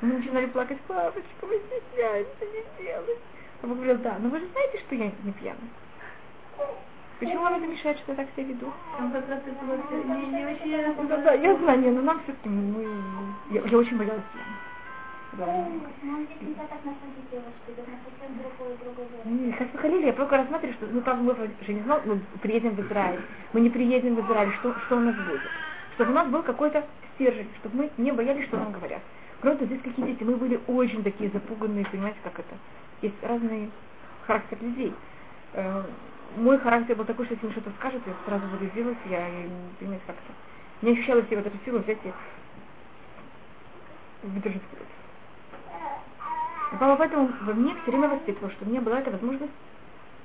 [0.00, 3.18] Мы начинали плакать, папочка, мы стесняемся, не делай.
[3.62, 5.70] Папа говорил, да, но вы же знаете, что я не пьяный.
[7.20, 8.72] Почему вам это мешает, что я так себя веду?
[8.98, 10.94] Там как раз это вот не, не вообще...
[11.08, 12.84] Да, да, я знаю, не, но нам все-таки, мы,
[13.50, 14.58] я, я очень боялась пьяных.
[15.34, 15.46] Да.
[16.02, 19.52] Но он здесь нельзя так на самом деле, что это на совсем другой, другой Не,
[19.52, 22.80] Хас Халили, я только рассматриваю, что, ну там мы же не знал, мы приедем в
[22.80, 23.20] Израиль,
[23.52, 25.40] мы не приедем в Израиль, что, что у нас будет.
[25.94, 29.00] Чтобы у нас был какой-то стержень, чтобы мы не боялись, что нам говорят.
[29.40, 32.56] Того, здесь какие дети, мы были очень такие запуганные, понимаете, как это.
[33.02, 33.70] Есть разный
[34.26, 34.94] характер людей.
[35.54, 35.82] Э,
[36.36, 39.74] мой характер был такой, что если мне что-то скажут, я сразу буду делать, я, не
[39.78, 40.86] понимаете, как это.
[40.86, 42.12] Не ощущала в себе вот эту силу взять и
[44.26, 44.62] выдержать.
[46.72, 49.52] И Папа поэтому во мне все время воспитывал, что у меня была эта возможность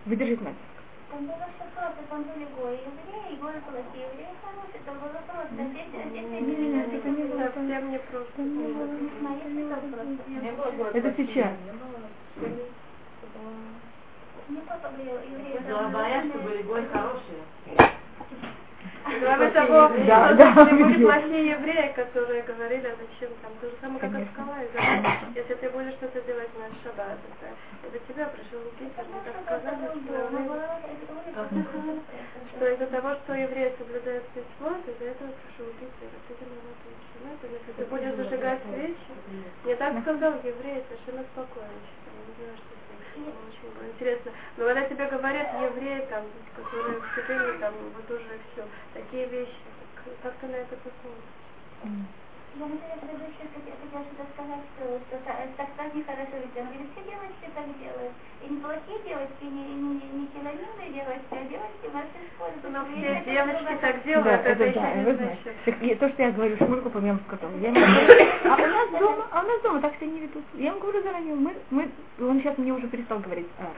[0.06, 0.62] выдержать натиск.
[1.10, 5.20] Там было все просто, там были гои евреи, и гои было евреи хорошие, там было
[5.28, 6.94] просто, здесь, здесь Не, нет,
[10.94, 11.54] это сейчас.
[16.30, 17.44] Что были гои хорошие.
[19.08, 23.76] Кроме того, Да, что да, были плохие евреи, которые говорили, а зачем там, то же
[23.80, 24.28] самое, как и
[25.36, 27.48] если ты будешь что-то делать на шаббат, это,
[27.88, 30.18] это тебя пришел Питер, мне так сказали, что,
[32.52, 37.18] что из-за того, что евреи соблюдают митцвот, из-за этого пришел Питер, а ты виноват лично.
[37.24, 39.14] Ну, если ты будешь зажигать свечи,
[39.64, 43.00] мне так сказал еврей, совершенно спокойно, считаю, не знаю, что с ним.
[43.00, 44.32] Было очень было интересно.
[44.58, 46.24] Но когда тебе говорят евреи, там,
[46.56, 49.58] которые в Сибири, там, вот уже все, такие вещи,
[49.96, 51.34] как, как ты на это посмотришь?
[52.58, 56.58] Я, например, предыдущий хотела что-то сказать, что, что та- так, так нехорошо ведь.
[56.58, 58.14] Все девочки так делают.
[58.42, 62.54] И не плохие девочки, не, не, не силовинные девочки, а девочки в нашей школе.
[62.64, 65.54] Но что все девочки так Да, делают, это, это еще да, не вы значит.
[65.66, 67.52] Так, и то, что я говорю, шмурку по моему сказал.
[67.62, 70.44] Я ему говорю, а у нас дома, а у нас дома так себя не ведут.
[70.56, 73.48] Я ему говорю заранее, мы, мы, он сейчас мне уже перестал говорить.
[73.60, 73.72] А?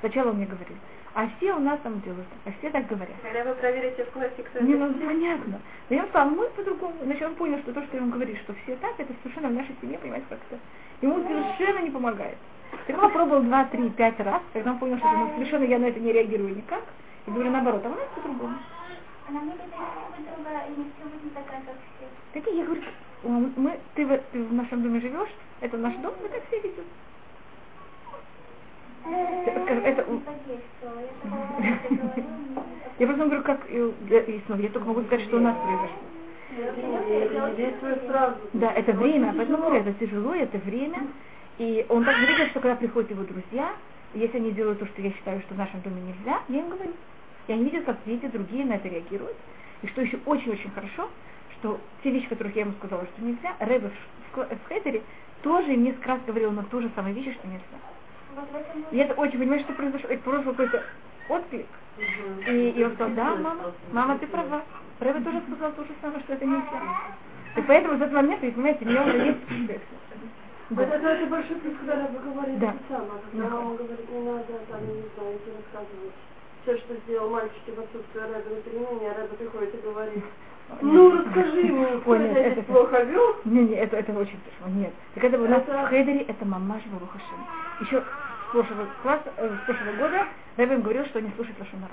[0.00, 0.76] Сначала он мне говорил,
[1.14, 3.14] а все у нас там делают, а все так говорят.
[3.22, 5.60] Когда вы проверите в классе, кто Не, ну понятно.
[5.88, 6.94] Но я сказала, мы по-другому.
[7.02, 9.52] Значит, он понял, что то, что я ему говорю, что все так, это совершенно в
[9.52, 10.60] нашей семье, понимаете, как это.
[11.02, 12.36] Ему совершенно не помогает.
[12.86, 15.84] Так он попробовал два, три, пять раз, когда он понял, что ну, совершенно я на
[15.86, 16.82] это не реагирую никак,
[17.26, 18.56] и говорю наоборот, а у нас по-другому.
[22.32, 22.82] Так я говорю,
[23.24, 25.28] «М, мы, ты, в, ты в нашем доме живешь,
[25.60, 26.84] это наш дом, мы так все ведем.
[29.04, 30.04] Это.
[32.98, 33.60] Я просто говорю, как
[34.06, 35.98] для- и снова, я только могу сказать, что у нас произошло.
[38.52, 41.08] Да, это время, поэтому говорю, это тяжело, это время.
[41.58, 43.72] И он также видит, что когда приходят его друзья,
[44.14, 46.92] если они делают то, что я считаю, что в нашем доме нельзя, я им говорю.
[47.48, 49.36] И они видят, как дети другие на это реагируют.
[49.82, 51.08] И что еще очень-очень хорошо,
[51.58, 55.02] что те вещи, которых я ему сказала, что нельзя, Рэбе в, шк- в Хедере
[55.42, 57.78] тоже им несколько раз говорил на ту же самую вещь, что нельзя.
[58.90, 60.08] И это очень, понимаешь, что произошло?
[60.10, 60.82] Это просто какой-то
[61.28, 61.66] отклик.
[62.48, 64.62] И, и он сказал, да, мама, мама, ты права.
[65.00, 66.82] Рэбе тоже сказал то же самое, что это нельзя.
[67.56, 69.80] И поэтому в этот момент, вы понимаете, у меня уже есть.
[70.70, 72.74] Вот это, это большой плюс, когда Раба говорит Да.
[72.88, 73.20] самое.
[73.30, 73.54] Когда Да.
[73.56, 76.14] мама говорит, не надо, там, я не знаю, идти рассказывать.
[76.62, 80.24] Все, что сделал мальчики в отсутствие Рэба на перемене, а Рэба приходит и говорит,
[80.80, 83.36] ну расскажи мне, кто это- плохо вел?
[83.44, 84.70] Не, не, это, это очень тяжело.
[84.74, 84.92] Нет.
[85.14, 87.38] Так это у нас в Хейдере это мамаш Барухашем.
[87.80, 91.92] Еще с прошлого класса, э, с прошлого года Рэбе им говорил, что они слушают Лошонара.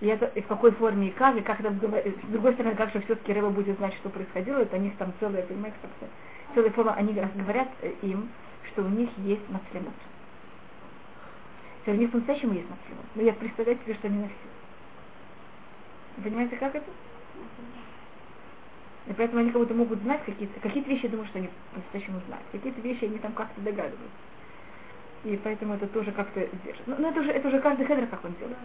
[0.00, 2.74] И это и в какой форме и как, и как это говор- С другой стороны,
[2.74, 5.76] как же все-таки Рэба будет знать, что происходило, это у них там целая, понимаете,
[6.54, 8.30] целая форма, они говорят э, им,
[8.72, 9.92] что у них есть мацлемот.
[11.86, 13.04] У них по-настоящему есть мацлемот.
[13.14, 14.49] Но я представляю себе, что они на все.
[16.22, 16.86] Понимаете, как это?
[19.06, 22.20] И поэтому они как будто могут знать какие-то, какие-то вещи, я думаю, что они по-настоящему
[22.26, 22.46] знают.
[22.52, 24.06] Какие-то вещи они там как-то догадываются.
[25.24, 26.86] И поэтому это тоже как-то держит.
[26.86, 28.56] Но, но это уже это уже каждый хедер, как он делает.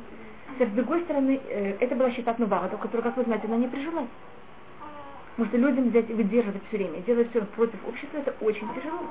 [0.60, 4.08] С другой стороны, э, это была считать Нуварата, которая, как вы знаете, она не прижилась.
[5.36, 9.02] Потому что людям взять и выдерживать все время, делать все против общества, это очень тяжело.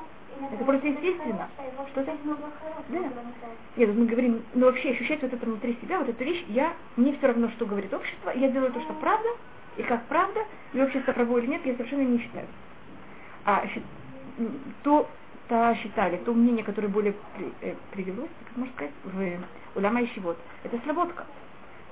[0.53, 1.49] Это просто естественно.
[1.91, 2.17] Что это?
[2.89, 2.99] Да.
[3.77, 7.17] Нет, мы говорим, ну вообще ощущать вот это внутри себя, вот эту вещь, я, мне
[7.17, 9.29] все равно, что говорит общество, я делаю то, что правда,
[9.77, 10.41] и как правда,
[10.73, 12.47] и общество право или нет, я совершенно не считаю.
[13.45, 13.65] А
[14.83, 15.11] то,
[15.49, 20.07] то считали, то мнение, которое более при- э, привелось, как можно сказать, в Уляма и
[20.09, 21.27] Щевод, это слободка.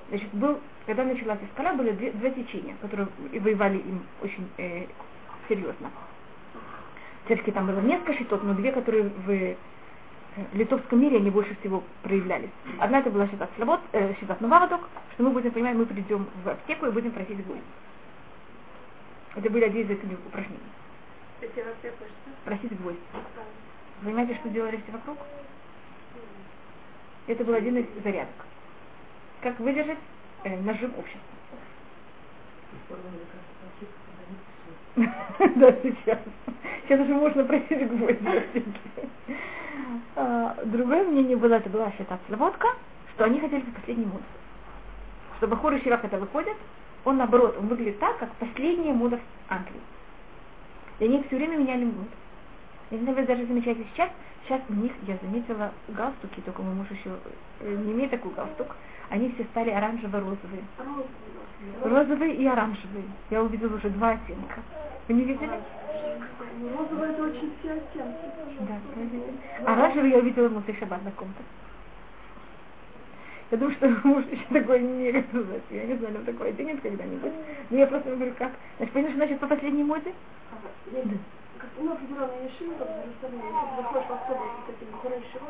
[0.09, 4.87] Значит, был, когда началась Искала, были две, два течения, которые и воевали им очень э,
[5.47, 5.91] серьезно.
[7.25, 9.55] Все-таки там было несколько щитов, но две, которые в э,
[10.53, 12.49] литовском мире они больше всего проявлялись.
[12.79, 14.81] Одна это была считать слобод, э, считать Новаводок,
[15.13, 17.61] что мы будем понимать, мы придем в аптеку и будем просить гвоздь.
[19.35, 20.59] Это были один из этих упражнений.
[22.43, 22.99] Просить гвоздь.
[24.01, 25.17] Вы понимаете, что делали все вокруг?
[27.27, 28.35] Это был один из зарядок.
[29.41, 29.97] Как выдержать
[30.43, 31.21] э, нажим общества.
[35.55, 36.19] Да, сейчас.
[36.83, 38.63] Сейчас уже можно просить гвозди.
[40.15, 42.67] А, Другое мнение было, это была считать Слободка,
[43.13, 44.23] что они хотели быть последней модой.
[45.37, 46.57] Что Бахур и Ширах когда выходят,
[47.05, 49.81] он наоборот, он выглядит так, как последняя в Англии.
[50.99, 52.07] И они все время меняли моду.
[52.93, 54.11] Я не знаю, вы даже замечаете сейчас,
[54.45, 57.09] сейчас у них, я заметила, галстуки, только мой муж еще
[57.61, 58.67] э, не имеет такой галстук,
[59.09, 60.61] они все стали оранжево-розовые.
[61.83, 63.05] Розовые и оранжевые.
[63.31, 64.61] Я увидела уже два оттенка.
[65.07, 65.59] Вы не видели?
[66.77, 68.29] Розовый это очень все оттенки.
[68.59, 69.23] Да, видели.
[69.65, 71.41] Оранжевый я увидела в Мусы Шаббат на ком-то.
[73.49, 75.63] Я думаю, что муж еще такой не рассказать.
[75.71, 77.33] Я не знаю, он такой оденет когда-нибудь.
[77.71, 78.51] Но я просто говорю, как?
[78.77, 80.13] Значит, понимаешь, значит, по последней моде?
[80.91, 81.01] Я,
[81.63, 85.47] как, ну, определенные ешивы, как в Иерусалиме, если заходишь в автобус с таким Бухарейшего,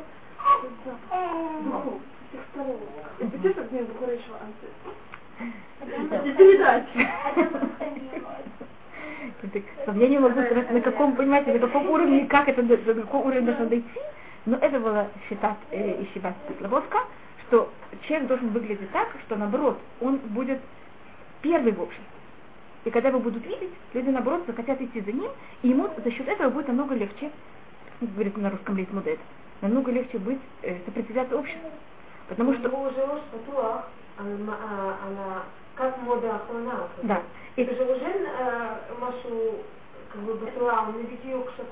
[0.62, 2.78] то запах духов с всех сторон.
[3.20, 4.68] И представляешь, как мне Бухарейшего анты?
[6.24, 6.88] Не передать.
[9.88, 13.28] Я не могу сказать, на каком, понимаете, на каком уровне, как это, до, до какого
[13.28, 14.00] уровня должно дойти,
[14.46, 17.00] но это было считать э, Ишива Светловодска,
[17.48, 17.72] что
[18.08, 20.60] человек должен выглядеть так, что наоборот, он будет
[21.42, 22.13] первый в обществе.
[22.86, 26.28] И когда его будут видеть, люди, наоборот, захотят идти за ним, и ему за счет
[26.28, 27.32] этого будет намного легче,
[28.02, 29.20] говорится на русском литмудет,
[29.62, 31.70] намного легче быть, э, сопротивляться обществу.
[32.28, 32.70] Потому ну, что...
[32.70, 33.02] уже
[33.58, 33.86] а,
[34.18, 35.44] а, она
[35.76, 36.88] как мода охрана.
[37.04, 37.22] Да.
[37.56, 39.56] Это же уже э, Машу,
[40.12, 41.64] как бы, батула, он не видел, что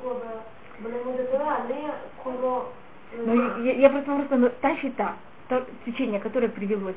[3.17, 3.53] но а э.
[3.57, 5.15] ну, я, я просто вам ну, та счета,
[5.49, 6.95] то течение, которое привелось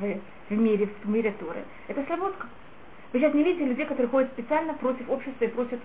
[0.00, 2.46] в, в мире, в мире Туры, это сработка.
[3.12, 5.78] Вы сейчас не видите людей, которые ходят специально против общества и против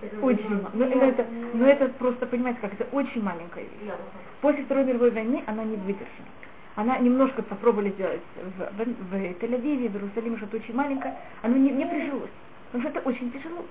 [0.00, 0.70] такие очень мало.
[0.74, 3.92] Но, но это, но это просто, понимаете, как это очень маленькая вещь.
[4.40, 6.28] После Второй мировой войны она не выдержала.
[6.76, 11.16] Она немножко попробовали сделать в, в, в Тель-Авиве, в Иерусалиме, что-то очень маленькое.
[11.42, 12.30] Оно не, не прижилось.
[12.70, 13.64] Потому что это очень тяжело.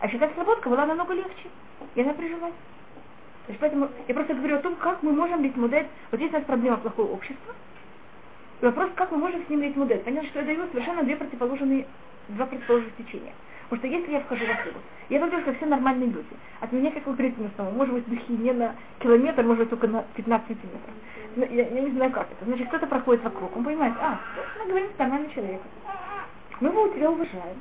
[0.00, 1.48] А считать слободка была намного легче.
[1.94, 2.54] И она прижилась.
[3.46, 5.86] То есть поэтому я просто говорю о том, как мы можем лить мудет.
[6.10, 7.54] Вот есть у нас проблема плохого общества.
[8.60, 10.04] И вопрос, как мы можем с ним лить мудет.
[10.04, 11.86] Понятно, что я даю совершенно две противоположные,
[12.28, 13.32] два противоположных течения.
[13.68, 16.36] Потому что если я вхожу в автобус, я выгляжу как все нормальные люди.
[16.60, 20.02] От меня, как говорите, на может быть, духи не на километр, может быть, только на
[20.14, 20.94] 15 сантиметров.
[21.36, 22.44] Но я, я не знаю, как это.
[22.44, 24.18] Значит, кто-то проходит вокруг, он понимает, а,
[24.58, 25.68] мы говорим с нормальным человеком.
[26.60, 27.56] Мы его тебя уважаем.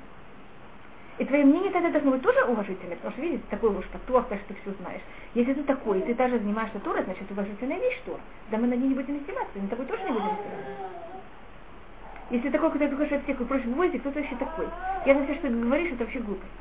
[1.19, 4.37] И твое мнение тогда должно быть тоже уважительное, потому что, видите, такой уж патуах, что
[4.47, 5.01] ты все знаешь.
[5.33, 8.21] Если ты такой, и ты даже занимаешься Торой, значит, уважительная вещь Тора.
[8.49, 10.79] Да мы на ней не будем издеваться, на тобой тоже не будем издеваться.
[12.29, 14.67] Если такой, когда ты говоришь от всех, вы проще будете, кто ты вообще такой?
[15.05, 16.51] Я на все, что ты говоришь, это вообще глупость.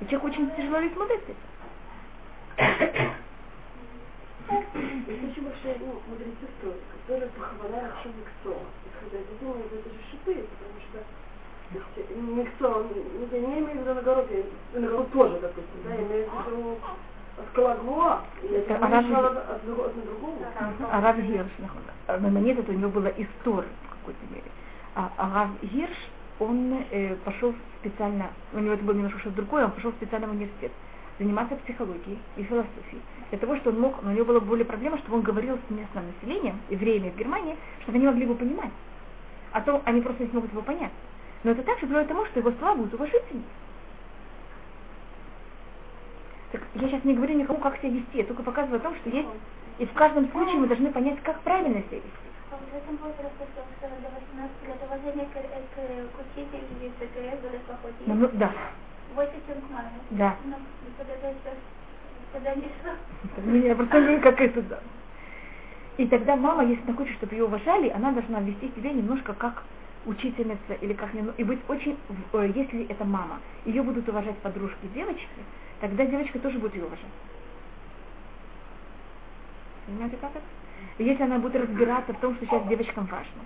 [0.00, 1.34] И человек очень тяжело ведь смотреть это.
[4.48, 8.56] Есть очень большая ну, мудрецы строят, которые похваляют вообще Миксо.
[8.88, 11.04] Исходя это же шипы, потому что
[11.72, 12.84] Миксо,
[13.32, 16.78] я не имею в виду нагород, я нагород тоже, допустим, да, я имею в виду
[17.52, 20.36] Скалаглуа, это араб, от другого.
[20.90, 21.50] Араб Герш,
[22.08, 24.50] на момент это у него была история в какой-то мере.
[24.96, 25.96] А Арав Гирш,
[26.40, 30.32] он э, пошел специально, у него это было немножко что-то другое, он пошел специально в
[30.32, 30.72] университет
[31.20, 33.02] заниматься психологией и философией.
[33.28, 35.70] Для того, что он мог, но у него была более проблема, что он говорил с
[35.70, 38.70] местным населением, евреями в Германии, чтобы они могли его понимать.
[39.52, 40.92] А то они просто не смогут его понять.
[41.42, 43.42] Но это также приводит к тому, что его слова будут уважительны.
[46.52, 49.10] Так я сейчас не говорю никому, как себя вести, я только показываю о том, что
[49.10, 49.28] есть,
[49.78, 52.30] и в каждом случае мы должны понять, как правильно себя вести
[52.70, 57.74] в этом возрасте, что до 18 лет уважение к, к, к учителю есть КС далеко
[57.82, 58.06] ходить.
[58.06, 58.52] Ну, да.
[59.14, 59.90] 8 к маме.
[60.10, 60.36] Да.
[60.44, 60.54] Ну,
[60.96, 61.14] тогда,
[62.32, 63.66] тогда не что.
[63.66, 64.78] Я просто говорю, как это, да.
[65.96, 69.64] И тогда мама, если она хочет, чтобы ее уважали, она должна вести себя немножко как
[70.06, 71.98] учительница или как не и быть очень,
[72.32, 75.28] э, если это мама, ее будут уважать подружки девочки,
[75.80, 77.04] тогда девочка тоже будет ее уважать.
[79.86, 80.44] Понимаете, как это?
[80.98, 83.42] Если она будет разбираться в том, что сейчас девочкам важно,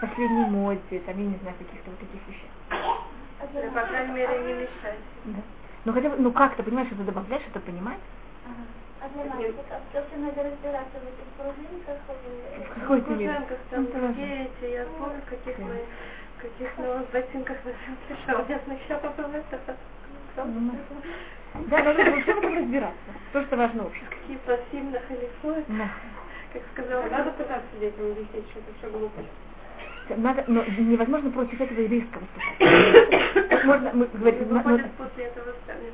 [0.00, 3.70] последней моде, там, я не знаю, каких-то вот таких вещей.
[3.72, 4.98] По крайней мере, не мешать.
[5.24, 5.38] Да.
[5.84, 7.98] Ну хотя бы, ну как-то, понимаешь, это добавляешь, это понимать.
[8.44, 8.81] Ага.
[9.02, 11.98] А для мальчиков, просто надо разбираться в этих пружинках.
[12.06, 12.90] В
[13.70, 15.84] там, где эти, я помню, каких мы,
[16.38, 17.72] каких новых ботинках на
[18.06, 18.44] пришел.
[18.48, 19.76] Я сначала было это.
[20.34, 23.10] Да, нужно во всем этом разбираться.
[23.32, 24.08] То, что важно общество.
[24.10, 25.66] Какие пассивно халифуют.
[25.68, 25.90] Да
[26.52, 29.28] как сказала, надо пытаться детям объяснить, что это все глупость.
[30.16, 33.64] Надо, но невозможно против этого и резко выступать.
[33.64, 35.92] Можно, мы говорим, после этого станет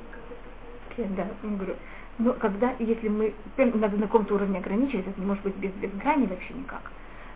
[1.17, 1.77] да, говорю.
[2.19, 5.91] Но когда, если мы, надо на каком-то уровне ограничивать, это не может быть без, без
[5.93, 6.91] грани вообще никак.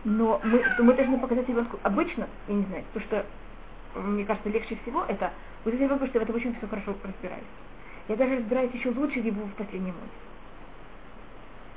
[0.04, 3.24] Но мы, мы должны показать ребенку, обычно, я не знаю, то, что
[3.94, 5.32] мне кажется, легче всего, это
[5.64, 7.44] вот если ребенку, что в этом очень все хорошо разбираюсь.
[8.08, 10.10] Я даже разбираюсь еще лучше, либо в последнем моде.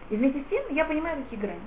[0.09, 1.59] И вместе с тем я понимаю, какие грани.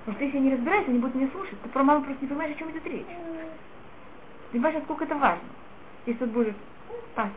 [0.00, 1.58] Потому что если я не разбираюсь, они будут меня слушать.
[1.62, 3.06] Ты про маму просто не понимаешь, о чем идет речь.
[3.06, 5.48] Ты понимаешь, насколько это важно.
[6.04, 6.54] Если тут будет
[7.16, 7.30] а,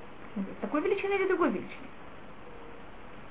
[0.60, 1.88] такой величины или другой величины.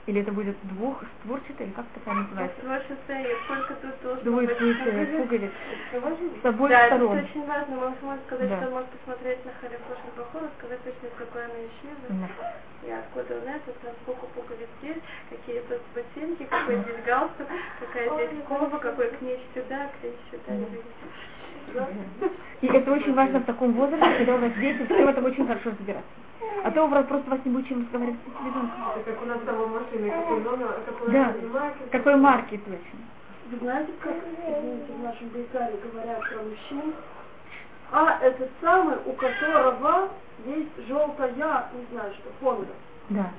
[0.06, 2.58] Или это будет двух створчатый, или как это называется?
[2.60, 5.50] Створчатый, сколько тут должно Двое быть пуговиц.
[6.42, 7.18] С обоих да, сторон.
[7.18, 7.76] это очень важно.
[7.76, 8.56] Мама может сказать, да.
[8.60, 12.06] что может посмотреть на Фошен Бахора, сказать точно, из какой она ищева.
[12.08, 12.54] Да.
[12.86, 17.48] И откуда он это, там сколько пуговиц здесь, какие тут ботинки, какой здесь галстук,
[17.80, 20.54] какая здесь коба, какой книж сюда, книж сюда.
[20.54, 20.66] Да.
[22.62, 25.70] И это очень важно в таком возрасте, когда у вас дети, всем этом очень хорошо
[25.70, 26.10] разбираться.
[26.64, 28.70] А то просто вас не будет чем разговаривать с ребенком.
[28.96, 31.34] Это как у нас там машины, какой номер, какой да.
[31.52, 31.82] марки.
[31.92, 32.98] Какой марки точно.
[33.50, 36.94] Вы знаете, как, извините, в нашем Байкаре говорят про мужчин?
[37.92, 40.08] А, это самый, у которого
[40.44, 41.32] есть желтая,
[41.72, 42.72] не знаю что, фонда.
[43.10, 43.30] Да.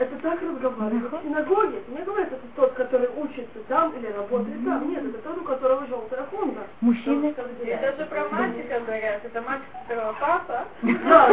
[0.00, 1.82] Это так разговаривают в синагоге.
[1.88, 4.88] Не говорят, это тот, который учится там или работает там.
[4.88, 6.60] Нет, это тот, у которого желтая фонда.
[6.80, 7.34] Мужчины.
[7.66, 9.22] Это же про мальчика говорят.
[9.22, 10.64] Это мальчик, которого папа.
[11.04, 11.26] Да,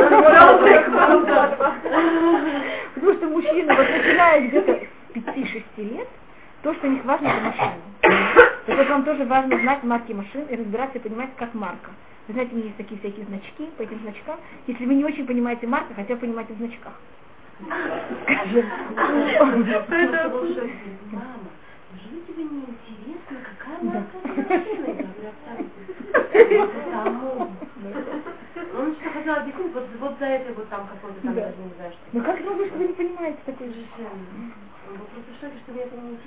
[2.94, 6.08] Потому что мужчины, вот начиная где-то с 5-6 лет,
[6.62, 7.74] то, что у них важно, это машина.
[8.66, 11.92] Так вот вам тоже важно знать марки машин и разбираться и понимать, как марка.
[12.28, 14.36] Вы знаете, у меня есть такие всякие значки, по этим значкам.
[14.68, 17.00] Если вы не очень понимаете марку, хотя бы понимаете в значках.
[28.78, 31.92] Он что хотел объяснить, вот, вот за это вот там какой-то там даже не знаю
[31.92, 32.02] что.
[32.12, 33.86] Ну как вы, что не понимаете такой же?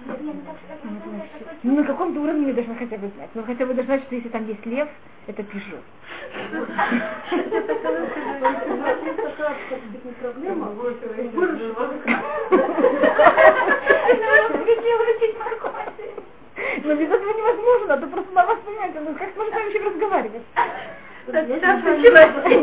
[0.09, 1.59] Это интересно.
[1.63, 3.31] Ну на каком-то уровне вы должны хотя бы знать.
[3.35, 4.89] Ну хотя бы должны знать, что если там есть лев,
[5.27, 5.77] это пижу.
[10.21, 10.75] проблема.
[16.85, 20.43] Но без этого невозможно, а то просто на вас понимаете, ну как можно вообще разговаривать?
[21.27, 21.59] Я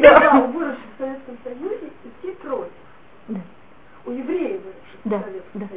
[0.02, 2.72] Да, выросших в Советском Союзе идти против.
[4.06, 4.62] У евреев
[5.10, 5.68] Да, да.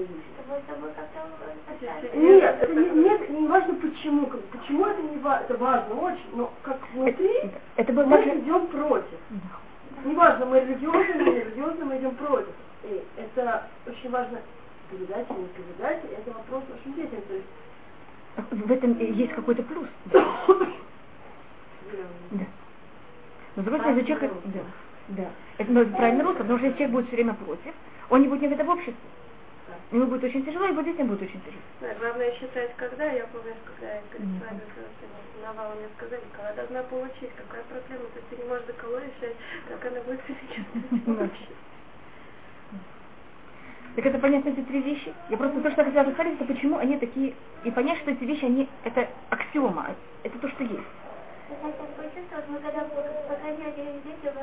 [1.66, 2.14] Поставить.
[2.14, 4.26] Нет, это не, нет, не важно почему.
[4.26, 8.16] как- Почему это не важно, это важно очень, но как внутри Это, это было мы
[8.18, 8.38] даже...
[8.40, 9.18] идем против.
[10.04, 12.52] Неважно, мы религиозные, не религиозные, мы идем против.
[12.84, 14.38] И это очень важно
[14.90, 17.20] передать или не передать, и это вопрос нашим детям.
[17.28, 19.88] То есть, В этом есть какой-то плюс.
[22.30, 22.44] Да.
[23.56, 24.32] Но с другой стороны, если человек...
[24.44, 24.60] Да,
[25.10, 25.30] да.
[25.58, 27.74] Это ну, правильно русло, потому что если человек будет все время против,
[28.08, 28.94] он не будет никогда в обществе.
[29.92, 31.62] Ему будет очень тяжело, и его детям будет очень тяжело.
[31.80, 34.60] Да, главное считать, когда, я помню, когда я перед вами
[35.42, 38.98] Навал мне сказали, когда должна получить, какая проблема, то есть ты не можешь до кого
[38.98, 39.36] решать,
[39.68, 40.20] как она будет
[41.06, 41.48] вообще.
[43.96, 45.12] Так это понятно эти три вещи.
[45.28, 47.34] Я просто то, что я хотела рассказать, это почему они такие,
[47.64, 50.86] и понять, что эти вещи, они, это аксиома, это то, что есть.
[51.50, 54.42] Я сейчас почувствовала, мы когда подходили дети, мы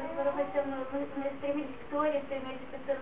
[1.15, 2.99] мы стремились к Торе, стремились к Торе,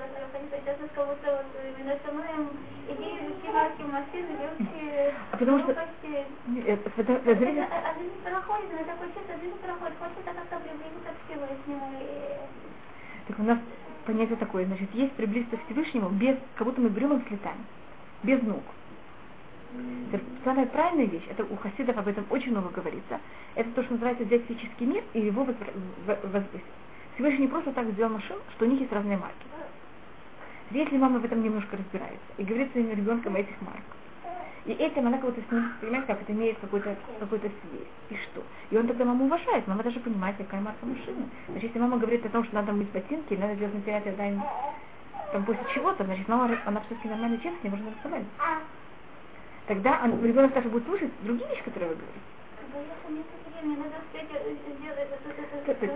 [0.52, 2.50] сейчас мы как будто вот именно становим
[2.88, 6.24] идею вести марки машины, вообще А потому что- почти
[6.70, 11.10] Это, это- это зависит- А жизнь проходит, но такое чувство, жизнь проходит, хочется как-то приблизиться
[11.10, 11.92] к Всевышнему.
[13.28, 13.58] Так у нас
[14.06, 17.66] понятие такое, значит, есть приблизиться к Всевышнему без, как будто мы берем и слетаем,
[18.22, 18.64] без ног.
[20.44, 23.20] Самая правильная вещь, это у хасидов об этом очень много говорится,
[23.56, 25.44] это то, что называется взять физический мир и его
[26.06, 26.62] возвысить.
[27.16, 29.46] Всевышний просто так сделал машин, что у них есть разные марки.
[30.72, 33.96] Если мама в этом немножко разбирается и говорит своим о этих марках,
[34.66, 37.52] и этим она как-то с ним, понимаете, как это имеет какой-то какой связь.
[38.10, 38.44] И что?
[38.72, 41.30] И он тогда маму уважает, мама даже понимает, какая марка машины.
[41.48, 44.42] Значит, если мама говорит о том, что надо мыть ботинки, надо делать материал дайм
[45.32, 48.28] там после чего-то, значит, мама, она все-таки нормальный человек, с ней можно разговаривать.
[49.68, 52.36] Тогда он, ребенок даже будет слушать другие вещи, которые вы говорите.
[54.06, 54.56] Успеть э,
[55.68, 55.88] Это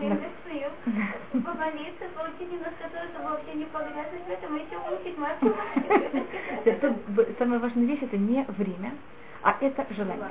[1.42, 5.46] помолиться, получить немножко то, чтобы вообще не погрязнуть в этом, и еще выучить марку.
[6.66, 8.94] Да, тут Самая важная вещь это не время,
[9.44, 10.30] а это желание.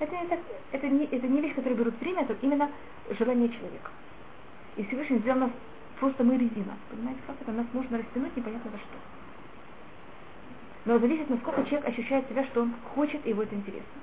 [0.00, 0.40] Это не, так,
[0.72, 2.68] это, не, это не вещь, которая берут время, это именно
[3.18, 3.90] желание человека.
[4.76, 5.50] И Всевышний сделал нас
[5.98, 6.76] просто мы резина.
[6.90, 7.52] Понимаете, как это?
[7.52, 9.13] Нас можно растянуть непонятно во что.
[10.84, 14.00] Но зависит, насколько человек ощущает себя, что он хочет, и его это интересно.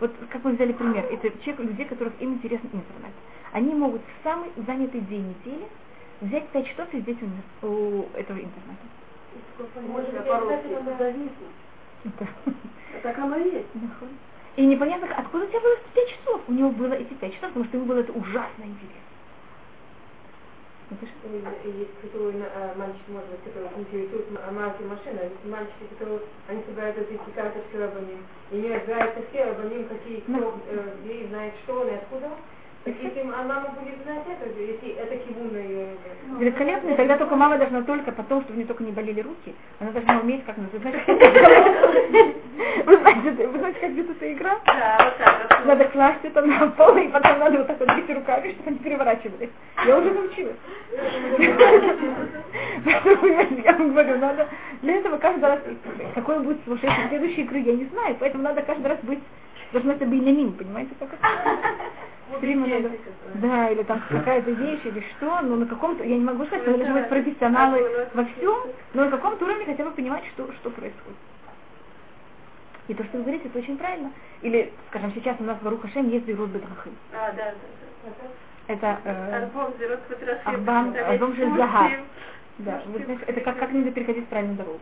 [0.00, 3.12] Вот как мы взяли пример, это человек, людей, которых им интересен интернет.
[3.52, 5.68] Они могут в самый занятый день недели
[6.20, 7.22] взять пять часов и сидеть
[7.62, 8.86] у, у этого интернета.
[10.98, 11.34] зависнуть.
[12.04, 12.28] Это-
[13.02, 13.68] так оно и есть.
[14.56, 16.42] И непонятно, откуда у тебя было пять часов.
[16.48, 19.09] У него было эти пять часов, потому что ему было это ужасно интересно.
[20.90, 26.98] Есть которые э, мальчики, может быть, которые интересуют марки машины, а мальчики, которые, они собирают
[26.98, 32.30] эти карточки рабаним, и не разбираются все рабаним, какие, кто, э, знает что и откуда.
[32.86, 35.88] Если а мама будет знать это, если это кивун ее...
[36.38, 36.96] Великолепно.
[36.96, 40.20] Тогда только мама должна только потом, чтобы у нее только не болели руки, она должна
[40.20, 40.94] уметь, как называть.
[42.86, 44.58] Вы знаете, вы знаете, как идет эта игра?
[44.66, 45.66] Да, вот так.
[45.66, 48.78] Надо класть это на пол, и потом надо вот так вот бить руками, чтобы они
[48.78, 49.50] переворачивались.
[49.86, 50.56] Я уже научилась.
[53.64, 54.48] Я вам говорю, надо
[54.82, 55.60] для этого каждый раз,
[56.14, 59.20] какой будет слушать следующей игры, я не знаю, поэтому надо каждый раз быть,
[59.72, 61.28] должна это Бенямин, понимаете, как это?
[62.38, 62.96] Время надо-
[63.34, 66.70] Да, или там какая-то вещь, или что, но на каком-то, я не могу сказать, что
[66.72, 68.58] мы должны быть профессионалы во всем,
[68.94, 71.18] но на каком-то уровне хотя бы понимать, что, что происходит.
[72.88, 74.12] И то, что вы говорите, это очень правильно.
[74.42, 76.96] Или, скажем, сейчас у нас в Барухашем есть Зирут Бедрахим.
[77.12, 77.54] А, да,
[78.06, 78.12] да,
[78.66, 79.00] Это да.
[79.04, 79.30] э,
[80.44, 80.54] Там
[81.06, 81.88] альбом есть Жильзагар.
[81.90, 82.04] Пушкин.
[82.58, 84.80] Да, вы знаете, это как, как надо переходить правильную дорогу.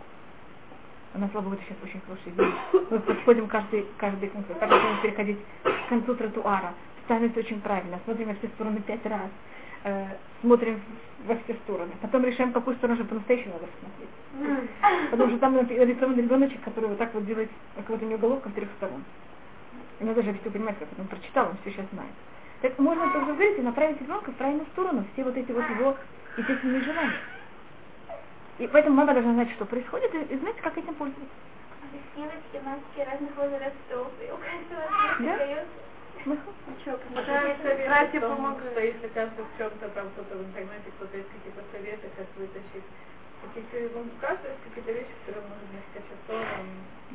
[1.14, 2.46] У нас, слава богу, это сейчас очень хорошие дни.
[2.90, 6.74] Мы подходим каждый, каждый концу, как будем переходить к концу тротуара.
[7.08, 9.30] Становится очень правильно, смотрим во все стороны пять раз,
[9.84, 10.08] э,
[10.42, 10.78] смотрим
[11.24, 11.92] во все стороны.
[12.02, 14.68] Потом решаем, какую сторону же по-настоящему надо посмотреть.
[15.10, 18.50] Потому что там нарисован ребеночек, который вот так вот делает, как вот у него головка
[18.50, 19.02] с трех сторон.
[20.00, 22.12] И надо же все понимать, как он прочитал, он все сейчас знает.
[22.60, 25.96] Так можно тоже говорить и направить ребенка в правильную сторону, все вот эти вот его
[26.36, 27.20] естественные желания.
[28.58, 31.34] И поэтому мама должна знать, что происходит, и, и знать, как этим пользоваться.
[32.14, 34.82] Девочки, мальчики разных возрастов, и у каждого
[35.20, 35.38] Да?
[36.28, 36.52] Смысл?
[37.08, 38.72] Помогает, братья помогают.
[38.72, 42.84] Что если кажется в чем-то там кто-то в интернете, кто-то есть какие-то советы, как вытащить.
[43.40, 46.36] Какие-то, ну, у каждого есть какие-то вещи, которые можно несколько часов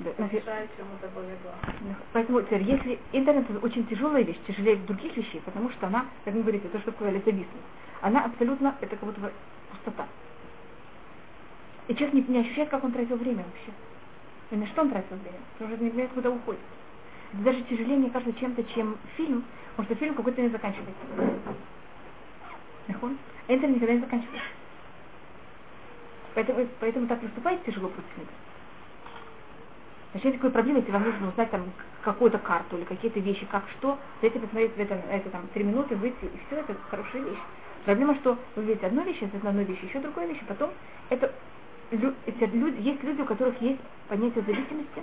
[0.02, 1.96] Да, чему-то более главному.
[2.14, 6.34] Поэтому теперь, если интернет это очень тяжелая вещь, тяжелее других вещей, потому что она, как
[6.34, 7.70] вы говорите, то, что сказали, зависнуть,
[8.02, 9.32] она абсолютно, это как будто бы
[9.70, 10.08] пустота.
[11.88, 13.72] И человек не, не ощущает, как он тратил время вообще.
[14.50, 15.40] И на что он тратил время?
[15.60, 16.62] Он уже не понимает, куда уходит.
[17.34, 21.02] Это даже тяжелее, мне кажется, чем-то, чем фильм, потому что фильм какой-то не заканчивается.
[22.88, 24.48] А интернет никогда не заканчивается.
[26.36, 28.28] Поэтому, поэтому так наступает тяжело против него.
[30.14, 31.72] Начнете такой проблемы, если вам нужно узнать там
[32.04, 35.96] какую-то карту или какие-то вещи, как что, дайте посмотреть в это, это там три минуты,
[35.96, 37.40] выйти, и все, это хорошая вещь.
[37.86, 40.70] Проблема, что вы видите одну вещь, если одну вещь, еще другую вещь, и потом
[41.10, 41.34] это
[41.92, 45.02] люди, есть люди, у которых есть понятие зависимости,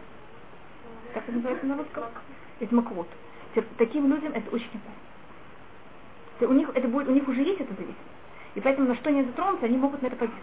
[1.13, 2.05] как это называется на русском?
[2.61, 3.09] Это маквот.
[3.79, 6.49] Таким людям это очень опасно.
[6.49, 7.99] У них, это будет, у них уже есть эта зависимость.
[8.55, 10.37] И поэтому на что они затронутся, они могут на это повесить.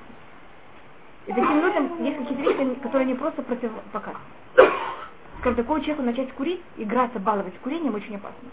[1.25, 4.23] И таким людям есть какие-то вещи, которые они просто противопоказаны.
[5.39, 8.49] Скажем, такого человеку начать курить, играться, баловать курением очень опасно.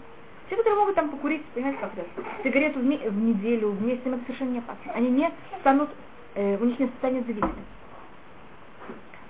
[0.47, 2.07] Все, которые могут там покурить, понимаете, как это?
[2.43, 4.91] Сигарету в, в неделю, в месяц, это совершенно не опасно.
[4.93, 5.89] Они не станут,
[6.35, 7.55] э, у них не станет зависимость.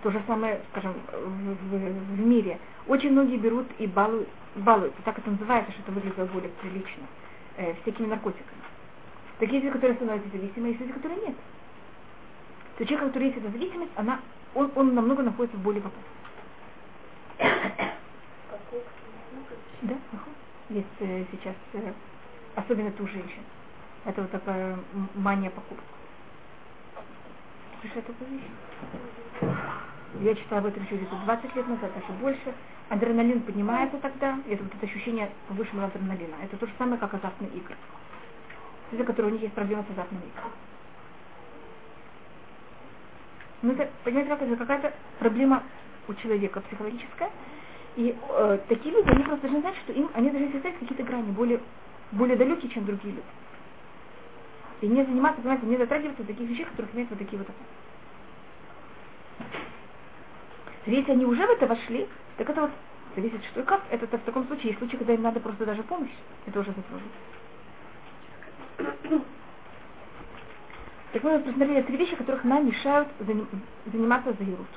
[0.02, 2.60] То же самое, скажем, в, в, в мире.
[2.88, 7.04] Очень многие берут и балуют, балуются, так это называется, что это выглядит более прилично,
[7.58, 8.62] э, всякими наркотиками.
[9.40, 11.36] Такие люди, которые становятся зависимыми, есть люди, которые нет.
[12.78, 14.20] То человек, который есть эта зависимость, она,
[14.54, 15.92] он, он намного находится в более в
[19.82, 19.96] Да,
[20.70, 21.94] есть э, сейчас, э,
[22.56, 23.44] особенно у женщин.
[24.06, 24.78] Это вот такая
[25.16, 25.84] мания покупок.
[27.86, 28.44] Слышали такую вещь?
[30.22, 32.54] Я читала об этом где-то 20 лет назад, даже больше.
[32.90, 36.36] Адреналин поднимается тогда, и это вот это ощущение повышенного адреналина.
[36.44, 37.76] Это то же самое, как азартные игры.
[38.92, 40.52] Из-за которого у них есть проблемы с азартными играми.
[43.62, 45.64] Ну, это, понимаете, как это какая-то проблема
[46.08, 47.30] у человека психологическая.
[47.98, 51.32] И э, такие люди, они просто должны знать, что им, они должны создать какие-то грани
[51.32, 51.60] более,
[52.12, 53.28] более далекие, чем другие люди.
[54.82, 57.48] И не заниматься, понимаете, не затрагиваться в таких вещах, которых имеют вот такие вот
[60.86, 62.08] Если они уже в это вошли,
[62.38, 62.72] так это вот
[63.16, 63.82] зависит, что и как.
[63.90, 66.12] Это в таком случае есть случаи, когда им надо просто даже помощь.
[66.46, 67.08] Это уже заслужит.
[71.14, 73.08] Так мы посмотрели три вещи, которых нам мешают
[73.86, 74.68] заниматься за ерут.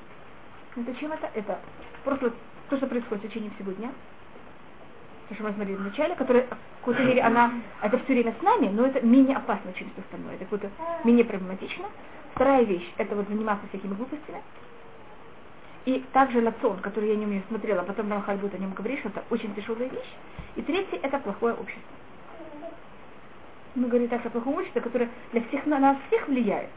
[0.77, 1.29] Это чем это?
[1.35, 1.59] Это
[2.05, 2.33] просто
[2.71, 3.91] то, что происходит в течение всего дня.
[5.29, 7.53] То, что мы смотрели в начале, которое в какой-то мере она,
[7.83, 10.35] это все время с нами, но это менее опасно, чем все остальное.
[10.37, 10.71] Это какое-то
[11.05, 11.85] менее проблематично.
[12.35, 14.41] Вторая вещь, это вот заниматься всякими глупостями.
[15.85, 19.23] И также лацон, который я не умею смотрела, потом Рамхаль будет о нем говорить, это
[19.31, 20.13] очень тяжелая вещь.
[20.57, 21.83] И третье, это плохое общество.
[23.75, 26.69] Мы говорим так о плохом обществе, которое для всех, на нас всех влияет.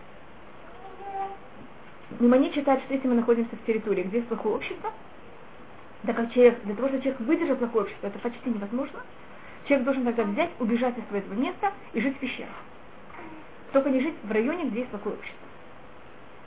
[2.19, 4.91] Мимони считает, что если мы находимся в территории, где есть плохое общество,
[6.03, 9.01] да как человек, для того, чтобы человек выдержал плохое общество, это почти невозможно,
[9.67, 12.55] человек должен тогда взять, убежать из своего места и жить в пещерах.
[13.71, 15.47] Только не жить в районе, где есть плохое общество.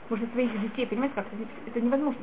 [0.09, 1.25] Можно своих детей, понимаете, как
[1.65, 2.21] это, невозможно.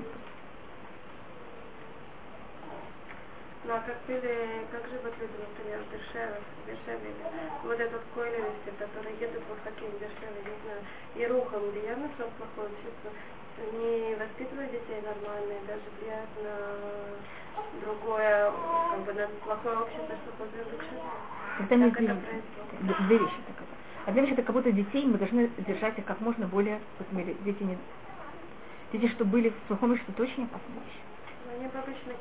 [3.64, 7.14] Ну а как были, как живут люди, например, в Бершеве, в Бершеве,
[7.62, 10.83] вот этот койлевисты, которые едут вот каким Бершеве, не знаю,
[11.14, 13.11] и рухом, где явно все плохое общество,
[13.72, 16.55] не воспитывают детей нормально, даже влияют на
[17.84, 18.53] другое,
[18.90, 20.96] как бы на плохое общество, что после души.
[21.61, 23.40] Это не две, вещи.
[23.46, 23.74] Так это.
[24.07, 27.09] Одна вещь это как будто детей мы должны держать их как можно более, вот
[27.44, 27.78] дети не
[28.92, 31.00] дети, что были в плохом обществе, это очень опасная вещь.
[31.55, 32.12] Они обычно.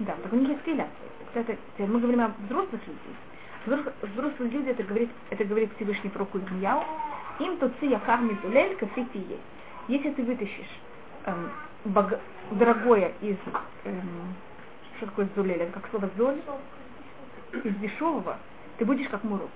[0.00, 0.88] Да, так у них есть киля.
[1.28, 3.92] Кстати, мы говорим о взрослых людях.
[4.02, 6.84] Взрослые люди, это говорит, это говорит Всевышний про Кузмияу.
[7.40, 9.55] Им то ци якар мизулель кафити есть.
[9.88, 10.80] Если ты вытащишь
[11.26, 11.50] эм,
[11.84, 12.12] бог,
[12.50, 13.36] дорогое из,
[13.84, 14.34] эм,
[14.96, 16.40] что такое зулель, как слово золь,
[17.52, 18.36] из дешевого,
[18.78, 19.50] ты будешь как мурут.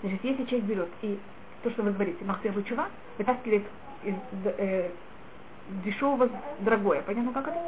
[0.00, 1.18] Значит, если человек берет и
[1.62, 2.88] то, что вы говорите, махтер чува,
[3.18, 3.64] вытаскивает
[4.04, 4.90] из э,
[5.84, 6.30] дешевого
[6.60, 7.02] дорогое.
[7.02, 7.58] Понятно, как это?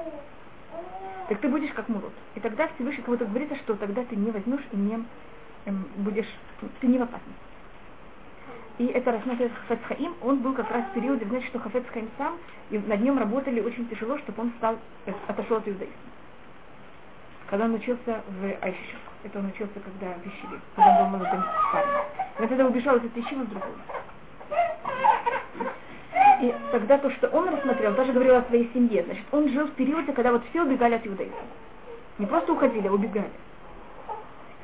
[1.28, 2.12] Так ты будешь как мурот.
[2.34, 5.04] И тогда Всевышний кого-то говорится, что тогда ты не возьмешь и не
[5.66, 6.32] эм, будешь,
[6.80, 7.45] ты не в опасности.
[8.78, 12.10] И это рассматривает Хафец Хаим, он был как раз в периоде, знаете, что Хафец Хаим
[12.18, 12.36] сам,
[12.70, 15.96] и над нем работали очень тяжело, чтобы он стал, э, отошел от иудаизма.
[17.48, 21.42] Когда он учился в Айшишах, это он учился когда в Ищеве, когда он был молодым
[21.72, 22.00] парнем.
[22.38, 23.76] Он тогда убежал из этой Ищевы в другую.
[26.42, 29.04] И тогда то, что он рассмотрел, даже говорил о своей семье.
[29.04, 31.36] Значит, он жил в периоде, когда вот все убегали от иудаизма.
[32.18, 33.30] Не просто уходили, а убегали.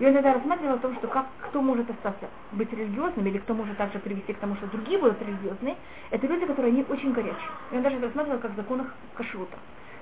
[0.00, 3.76] Он тогда рассматривал о том, что как, кто может остаться быть религиозным, или кто может
[3.76, 5.76] также привести к тому, что другие будут религиозные,
[6.10, 7.50] это люди, которые они очень горячие.
[7.70, 9.56] Он даже рассматривал как в законах кашрута.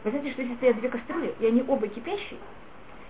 [0.05, 2.39] Вы знаете, что если стоят две кастрюли, и они оба кипящие,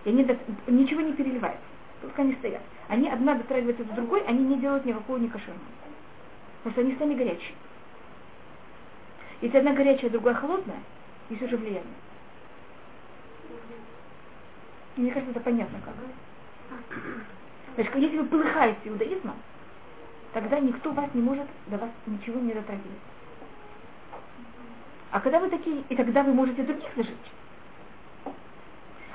[0.05, 0.27] и они
[0.67, 1.63] ничего не переливается,
[2.01, 2.63] только они стоят.
[2.89, 5.61] Они одна дотрагивается до другой, они не делают никакого не кошерного.
[6.63, 7.55] Потому что они сами горячие.
[9.43, 10.81] Если одна горячая, другая холодная,
[11.29, 11.85] есть уже влияние.
[14.97, 15.95] Мне кажется, это понятно как.
[17.75, 19.37] Значит, если вы полыхаете иудаизмом,
[20.33, 22.99] тогда никто вас не может до вас ничего не дотрагивать.
[25.11, 27.15] А когда вы такие, и тогда вы можете других зажечь.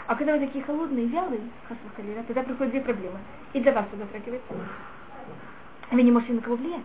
[0.08, 3.18] А когда вы такие холодные, вялые, хасвахалира, тогда приходят две проблемы.
[3.54, 4.54] И для вас это дотрагивается.
[5.92, 6.84] Вы не можете на кого влиять.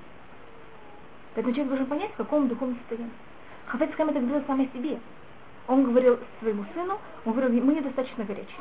[1.34, 3.12] Поэтому человек должен понять, в каком духовном состоянии.
[3.66, 4.99] Хафет Хэм это говорил сам о себе.
[5.68, 8.61] Он говорил своему сыну, он говорил, мы недостаточно горячие.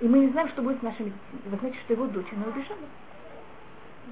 [0.00, 1.42] И мы не знаем, что будет с нашей медициной.
[1.46, 2.78] Вы знаете, что его дочь, она убежала.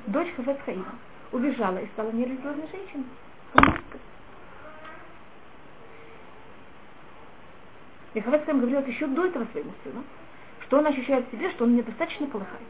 [0.06, 0.94] Дочь Хафет Хаима
[1.32, 3.04] убежала и стала нерелигиозной женщиной.
[8.14, 10.04] И Хафет Хаим говорил еще до этого своему сыну,
[10.60, 12.66] что он ощущает в себе, что он недостаточно полыхает.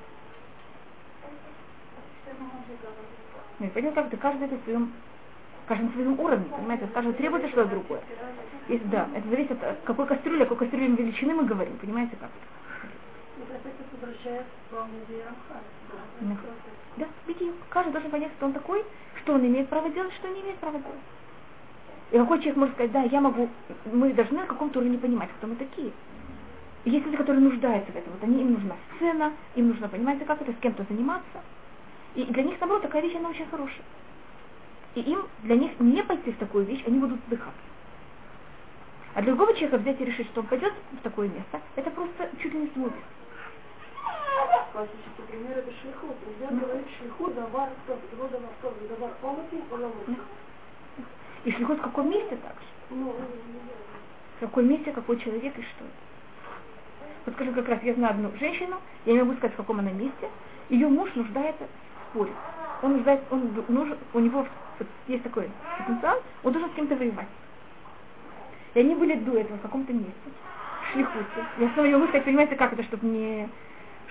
[3.58, 4.92] Ну, понял, как-то каждый это в своем,
[5.68, 8.00] каждый на своем уровне, понимаете, каждый требует что-то другое.
[8.68, 12.30] Есть, да, это зависит от какой кастрюли, какой кастрюли величины мы говорим, понимаете как?
[16.96, 18.84] Да, видите, каждый должен понять, кто он такой,
[19.22, 21.00] что он имеет право делать, что не имеет права делать.
[22.10, 23.48] И какой человек может сказать, да, я могу,
[23.90, 25.92] мы должны на каком-то уровне понимать, кто мы такие.
[26.84, 28.12] Есть люди, которые нуждаются в этом.
[28.12, 31.40] Вот они, им нужна сцена, им нужно, понимаете, как это, с кем-то заниматься.
[32.14, 33.84] И для них, наоборот, такая вещь, она очень хорошая.
[34.94, 37.54] И им, для них не пойти в такую вещь, они будут вздыхать.
[39.14, 42.52] А другого человека взять и решить, что он пойдет в такое место, это просто чуть
[42.52, 43.21] ли не самоубийство.
[44.72, 46.16] Классический пример это шлихут.
[46.26, 50.16] Нельзя говорить шлихут, давар, кто, его давар, кто, давар, омути, он
[51.44, 52.66] И шлихут в каком месте также?
[52.90, 53.14] Ну,
[54.36, 55.84] В каком месте, какой человек и что.
[57.24, 59.92] Вот скажу, как раз я знаю одну женщину, я не могу сказать, в каком она
[59.92, 60.28] месте,
[60.68, 61.64] ее муж нуждается
[62.12, 62.34] спорит.
[62.82, 64.46] Он нуждается, он нужен, у него
[65.06, 65.48] есть такой
[65.78, 67.28] потенциал, он должен с кем-то воевать.
[68.74, 70.12] И они были до этого в каком-то месте,
[70.82, 71.46] в шлихуте.
[71.58, 73.48] Я снова ее сказать, понимаете, как это, чтобы не...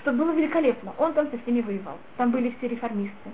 [0.01, 0.93] Чтобы было великолепно.
[0.97, 1.97] Он там со всеми воевал.
[2.17, 3.29] Там были все реформисты.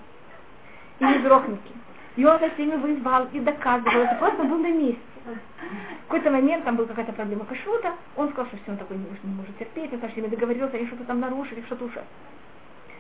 [1.00, 1.72] И мизрохники.
[2.16, 4.02] И он со всеми воевал и доказывал.
[4.02, 5.00] Это просто был на месте.
[5.26, 7.94] В какой-то момент там была какая-то проблема кашрута.
[8.16, 9.94] Он сказал, что все, он такой не, не может терпеть.
[9.94, 12.06] Он со всеми договорился, они что-то там нарушили, что-то ужасное.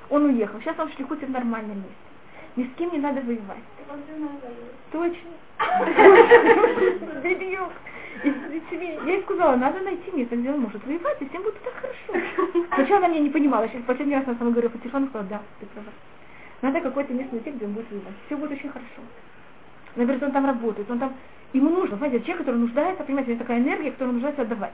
[0.09, 0.59] Он уехал.
[0.61, 1.95] Сейчас он в шлихуте в нормальном месте.
[2.55, 3.63] Ни с кем не надо воевать.
[4.91, 5.29] Точно.
[8.27, 9.05] Бедюк.
[9.05, 12.27] Я ей сказала, надо найти место, где он может воевать, и всем будет так хорошо.
[12.75, 15.29] Сначала она меня не понимала, сейчас последний раз она со мной говорила по телефону, сказала,
[15.29, 15.89] да, ты права.
[16.61, 18.13] Надо какое-то место найти, где он будет воевать.
[18.25, 19.01] Все будет очень хорошо.
[19.95, 21.13] Она говорит, он там работает, он там...
[21.53, 24.73] Ему нужно, знаете, человек, который нуждается, понимаете, у него такая энергия, которую нуждается отдавать.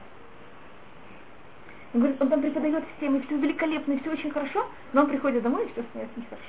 [1.94, 5.06] Он говорит, он там преподает всем, и все великолепно, и все очень хорошо, но он
[5.08, 6.44] приходит домой, и все становится нехорошо.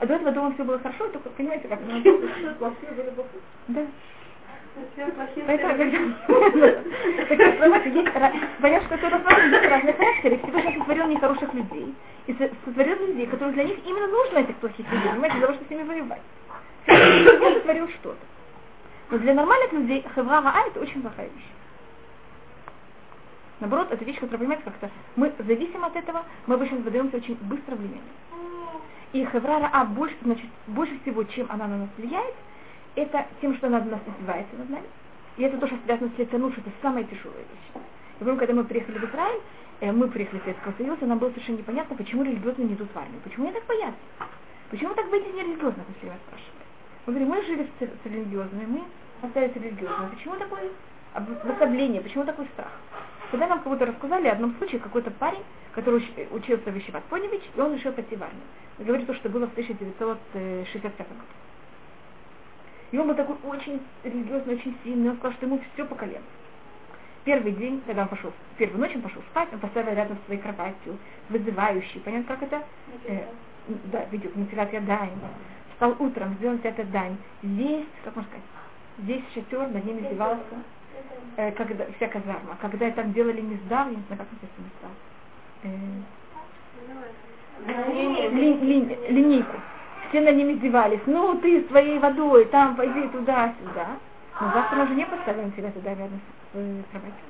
[0.00, 1.80] А до этого дома все было хорошо, только понимаете, как
[3.68, 3.86] Да.
[8.60, 11.94] Понятно, что это разные характеры, Всевышний сотворил нехороших людей.
[12.26, 15.68] И сотворил людей, которых для них именно нужно этих плохих людей, понимаете, для того, чтобы
[15.68, 16.22] с ними воевать.
[16.84, 18.18] Всевышний сотворил что-то.
[19.10, 21.46] Но для нормальных людей хевра это очень плохая вещь.
[23.60, 27.74] Наоборот, это вещь, которая, понимаете, как-то мы зависим от этого, мы обычно задаемся очень быстро
[27.74, 28.02] влияние.
[29.12, 32.34] И хеврара А больше, значит, больше всего, чем она на нас влияет,
[32.98, 34.86] это тем, что она нас издевается над нами.
[35.36, 37.82] И это то, что связано с лиценуш, это самая тяжелая вещь.
[38.20, 39.40] Я помню, когда мы приехали в Израиль,
[39.80, 42.96] э, мы приехали в Советского Союза, нам было совершенно непонятно, почему религиозные не идут в
[42.96, 43.20] армию.
[43.22, 43.98] Почему они так боятся?
[44.70, 46.58] Почему так быть нерелигиозных, если вас спрашивают?
[47.06, 48.82] Мы говорим, мы жили с, религиозными, мы
[49.22, 50.10] остались религиозными.
[50.14, 50.70] Почему такое
[51.14, 52.72] обособление, почему такой страх?
[53.30, 55.42] Когда нам кого-то рассказали о одном случае, какой-то парень,
[55.72, 58.42] который учился в Ишиват Поневич, и он решил пойти в армию.
[58.78, 61.20] Говорит то, что было в 1965 году.
[62.90, 66.24] И он был такой очень религиозный, очень сильный, он сказал, что ему все по колено.
[67.24, 70.40] Первый день, когда он пошел, первую ночь он пошел спать, он поставил рядом с своей
[70.40, 70.96] кроватью,
[71.28, 72.62] вызывающий, понятно, как это?
[73.04, 73.26] Э,
[73.92, 75.10] да, видео, натирать дань.
[75.72, 77.16] Встал утром, сделал это дань.
[77.42, 78.46] Весь, как можно сказать,
[78.98, 80.42] весь шатер над ним издевался
[81.36, 84.90] э, когда, вся казарма, когда там делали миздав, я не знаю, как называется миздав,
[85.64, 85.68] э,
[88.32, 89.56] ли, линейку.
[90.08, 91.00] Все на ним издевались.
[91.06, 93.86] Ну, ты с твоей водой, там, пойди туда-сюда.
[94.40, 96.20] Но завтра мы уже не поставим себя туда рядом
[96.52, 97.24] с э, кроватью.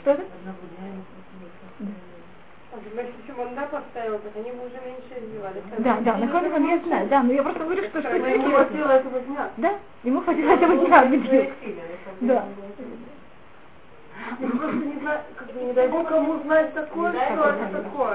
[0.00, 0.22] Что это?
[5.78, 8.90] Да, да, на кого я знаю, да, но я просто говорю, что что Ему хватило
[8.92, 9.50] этого дня.
[9.56, 11.04] Да, ему хватило этого дня.
[12.20, 12.44] Да.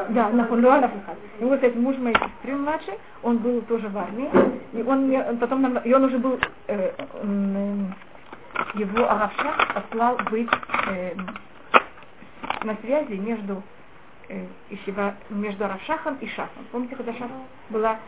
[0.09, 0.45] Да, на
[0.89, 1.17] Фахат.
[1.39, 4.29] И вот этот муж моей сестры младший, он был тоже в армии,
[4.73, 7.75] и он мне, потом нам, и он уже был, э, э,
[8.75, 10.49] его Аравша послал быть
[10.87, 11.13] э,
[12.63, 13.61] на связи между
[14.29, 16.65] э, Ишива, между Аравшахом и Шафом.
[16.71, 17.29] Помните, когда Шаф
[17.69, 17.99] была,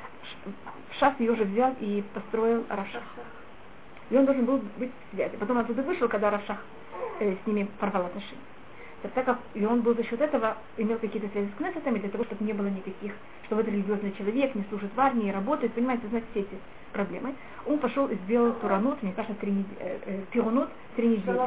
[1.00, 3.04] Шаф ее уже взял и построил Аравшах.
[4.10, 5.36] И он должен был быть в связи.
[5.38, 6.58] Потом он оттуда вышел, когда Аравшах
[7.20, 8.42] э, с ними порвал отношения.
[9.04, 12.10] Так, так как и он был за счет этого, имел какие-то связи с Кнессетами, для
[12.10, 13.14] того, чтобы не было никаких,
[13.46, 16.58] что вот религиозный человек не служит в армии, работает, понимаете, знать все эти
[16.94, 17.36] проблемы.
[17.68, 21.40] Он пошел и сделал туранут, мне кажется, три э, э, тиранут три недели.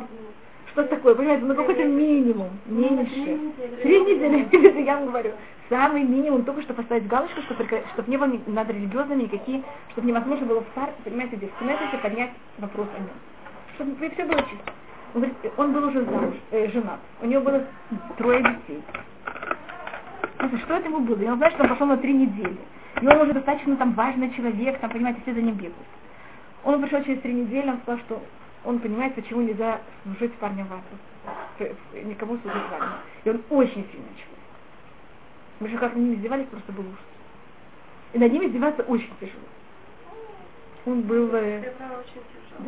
[0.72, 3.38] Что такое, понимаете, ну какой-то минимум, меньше.
[3.82, 5.32] Три недели, это я вам говорю.
[5.68, 10.46] Самый минимум только что поставить галочку, чтобы, чтобы не было над религиозными никакие, чтобы невозможно
[10.46, 13.10] было в старте, понимаете, здесь в поднять вопрос о нем.
[13.74, 14.72] Чтобы все было чисто.
[15.14, 17.00] Он говорит, он был уже замуж, э, женат.
[17.20, 17.64] У него было
[18.16, 18.82] трое детей.
[20.64, 21.20] Что это ему было?
[21.20, 22.56] И он знает, что он пошел на три недели.
[23.00, 25.76] И он уже достаточно там важный человек, там, понимаете, все за ним бегают.
[26.64, 28.22] Он пришел через три недели, он сказал, что
[28.64, 32.04] он понимает, почему нельзя служить парнем в армии.
[32.04, 32.96] Никому служить в армии.
[33.24, 34.40] И он очень сильный человек.
[35.60, 36.98] Мы же как ним издевались, просто был ужас.
[38.12, 39.44] И над ним издеваться очень тяжело.
[40.86, 41.34] Он был...
[41.34, 41.72] Э,
[42.58, 42.64] да?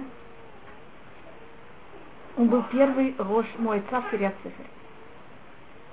[2.36, 4.66] Он был первый Рош мой царь Кириат Сефер.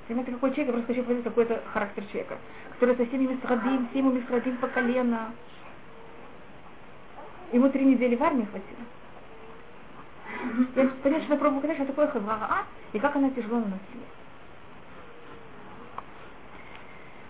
[0.07, 2.37] Понимаете, какой человек, я просто хочу показать какой-то характер человека,
[2.73, 5.31] который со всеми мисрадим, всеми мисрадим по колено.
[7.51, 8.79] Ему три недели в армии хватило.
[10.75, 12.63] Я понять, я пробую показать, что такое хавара А,
[12.93, 14.03] и как она тяжело наносила.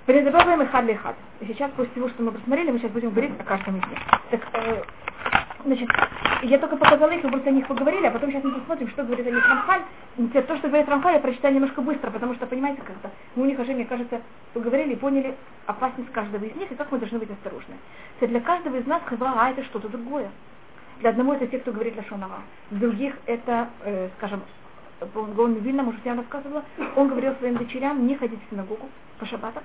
[0.05, 1.15] Передобавляем их хад.
[1.39, 3.99] И сейчас, после того, что мы посмотрели, мы сейчас будем говорить о каждом из них.
[4.31, 4.83] Так, э,
[5.65, 5.89] Значит,
[6.43, 9.03] я только показала их, мы просто о них поговорили, а потом сейчас мы посмотрим, что
[9.03, 9.81] говорит о них Рамхаль.
[10.33, 13.59] То, что говорит Рамхаль, я прочитаю немножко быстро, потому что, понимаете, как-то мы у них
[13.59, 14.21] уже, мне кажется,
[14.53, 17.75] поговорили и поняли опасность каждого из них и как мы должны быть осторожны.
[18.19, 20.29] То для каждого из нас хавра а это что-то другое.
[21.01, 22.41] Для одного это те, кто говорит Лашонара.
[22.71, 24.41] Других это, э, скажем,
[25.13, 26.63] Гон Вильна, может, я рассказывала,
[26.95, 29.63] он говорил своим дочерям не ходить в синагогу по шаббатам,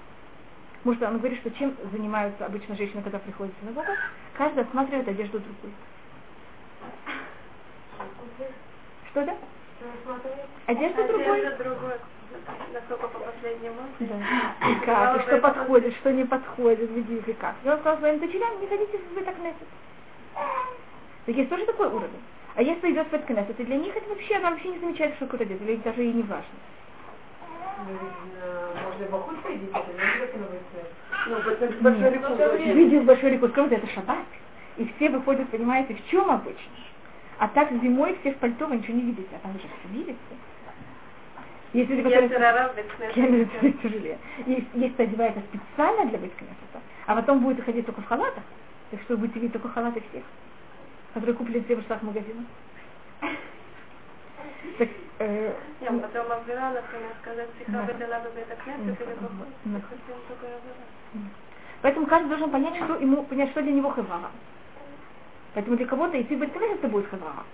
[0.85, 3.91] Потому что он говорит, что чем занимаются обычно женщины, когда приходят в синагогу,
[4.37, 5.73] каждый осматривает одежду другой.
[9.09, 9.35] Что это?
[10.67, 11.43] Одежда другой.
[12.75, 13.81] Насколько по последнему.
[13.99, 14.69] Да.
[14.69, 17.55] И как, и что подходит, что не подходит, видите, как.
[17.65, 19.69] И он сказал своим дочерям, не ходите в Бетакнесет.
[21.25, 22.21] Так есть тоже такой уровень.
[22.57, 25.27] А если идет в Бетакнесет, и для них это вообще, она вообще не замечает, что
[25.29, 26.45] кто-то делает, или даже и не важно.
[27.77, 30.61] Можно бахут ходить, это не обязательно быть
[31.27, 31.37] ну,
[31.81, 33.05] большой рекорд.
[33.05, 34.25] Большой круто, это шаббат.
[34.77, 36.73] И все выходят, понимаете, в чем обычно.
[37.39, 40.17] А так зимой все в пальто, вы ничего не видите, а там же все видите.
[42.03, 42.29] Которые...
[43.83, 44.19] тяжелее.
[44.47, 48.45] Есть, есть, кто одевается специально для Бейткнесета, а потом будет ходить только в халатах.
[48.91, 50.23] Так что вы будете видеть только халаты всех,
[51.15, 52.45] которые куплены в магазинах.
[54.79, 54.89] Так,
[55.19, 59.17] э, Я потом обвела, например, сказать, психа бедала бы это кнесет или
[61.83, 64.31] Поэтому каждый должен понять, что ему, понять, что для него хавара.
[65.55, 67.45] Поэтому для кого-то идти в это будет хавара.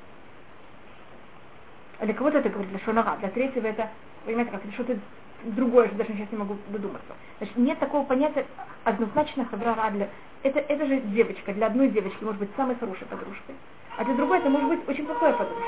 [1.98, 3.90] А для кого-то это говорит для шонара, для третьего это,
[4.24, 4.98] понимаете, как что-то
[5.44, 7.14] другое, что даже сейчас не могу додуматься.
[7.38, 8.46] Значит, нет такого понятия
[8.84, 10.08] однозначно хавара для...
[10.42, 13.54] Это, это же девочка, для одной девочки может быть самой хорошей подружкой,
[13.98, 15.66] а для другой это может быть очень плохой подружкой.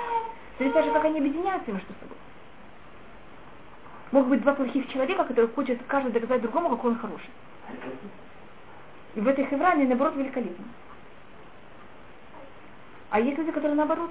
[0.58, 2.16] То есть даже как они объединяются между собой.
[4.12, 7.30] Могут быть два плохих человека, которые хотят каждый доказать другому, какой он хороший.
[9.14, 10.64] И в этой хевране, наоборот, великолепно.
[13.10, 14.10] А есть люди, которые наоборот.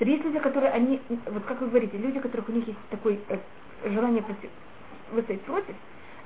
[0.00, 3.18] Есть люди, которые они, вот как вы говорите, люди, у которых у них есть такое
[3.28, 3.38] э,
[3.84, 4.50] желание против,
[5.12, 5.76] выстоять против,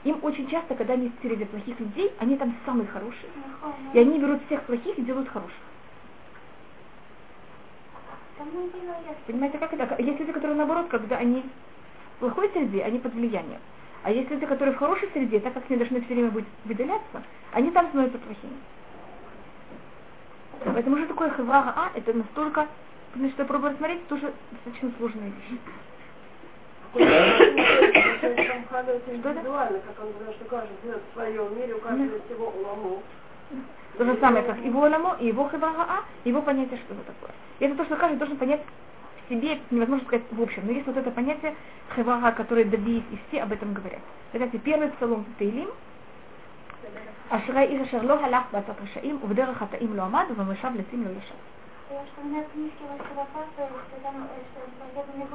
[0.05, 3.29] им очень часто, когда они среди плохих людей, они там самые хорошие.
[3.93, 5.59] И они берут всех плохих и делают хороших.
[9.27, 10.03] Понимаете, как это?
[10.03, 11.43] Есть люди, которые наоборот, когда они
[12.17, 13.61] в плохой среде, они под влиянием.
[14.03, 17.23] А есть люди, которые в хорошей среде, так как они должны все время быть выделяться,
[17.53, 18.57] они там становятся плохими.
[20.65, 22.67] Поэтому же такое хеврага А, это настолько,
[23.13, 25.59] потому что я пробую рассмотреть, тоже достаточно сложная вещь.
[29.21, 29.43] Что это?
[29.81, 33.03] как он говорил, что каждый живет в своем мире, у каждого всего уламу.
[33.99, 37.31] То же самое, как и оламо, и его хевага, его понятие, что это такое.
[37.59, 38.61] И это то, что каждый должен понять
[39.25, 40.63] в себе, невозможно сказать в общем.
[40.67, 41.55] Но есть вот это понятие
[41.95, 44.01] хевага, которое Давид и все об этом говорят.
[44.33, 45.71] Кстати, первый псалом Тейлим,
[47.31, 51.37] Ашрай Ир Ашер Ло Халах Батат Рашаим, Увдера Хатаим Ло Амад, Вамешав Лецим Ло Яшав.
[51.89, 54.61] Я вспоминаю книжки Вашего Папы, что там, э, что
[54.95, 55.27] я бы не.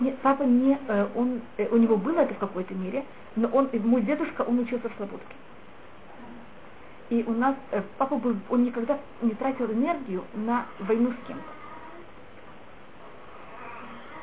[0.00, 3.04] Нет, папа не, э, он, э, у него было это в какой-то мере,
[3.36, 5.34] но он, э, мой дедушка, он учился в Слободке.
[7.10, 11.44] И у нас, э, папа был, он никогда не тратил энергию на войну с кем-то.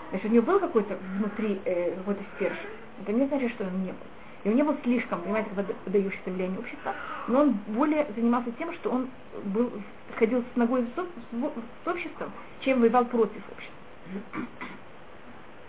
[0.10, 2.58] Значит, у него был какой-то внутри э, какой-то стерж.
[3.02, 4.08] Это не значит, что он не был.
[4.44, 6.96] И он не был слишком, понимаете, пода- подающийся влиянию общества,
[7.28, 9.08] но он более занимался тем, что он
[9.44, 9.72] был,
[10.16, 11.52] ходил с ногой с, об-
[11.84, 12.32] с обществом,
[12.62, 13.78] чем воевал против общества.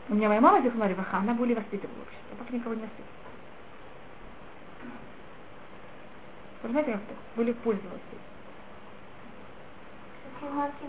[0.08, 3.08] У меня моя мама, Зихна Реваха, она более воспитывала общество, папа никого не воспитывал.
[6.62, 7.16] Вы знаете, как так?
[7.36, 7.98] Более пользовался.
[8.00, 8.31] Какие
[10.50, 10.84] марки?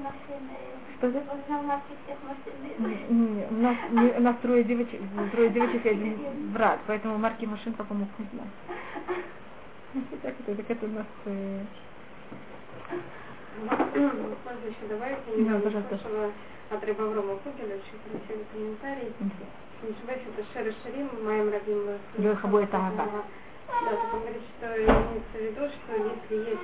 [0.98, 1.32] Что это?
[1.32, 3.36] Он знал марки всех машин.
[3.36, 5.02] Не, У нас, не- у нас трое девочек,
[5.32, 8.48] трое девочек и один брат, поэтому марки машин папа мог не знать.
[10.22, 11.06] Так это, так это у нас...
[11.26, 11.66] э,
[13.60, 16.32] Можно еще добавить, Да, пожалуйста.
[16.70, 19.14] от Рэба Аврома Кугеля, очень красивый комментарий.
[19.84, 22.00] Не ошибаюсь, это Шер Шарим, моим родным.
[22.18, 23.24] Леха будет Ага.
[23.82, 26.62] Да, так он говорит, что имеется в виду, что если есть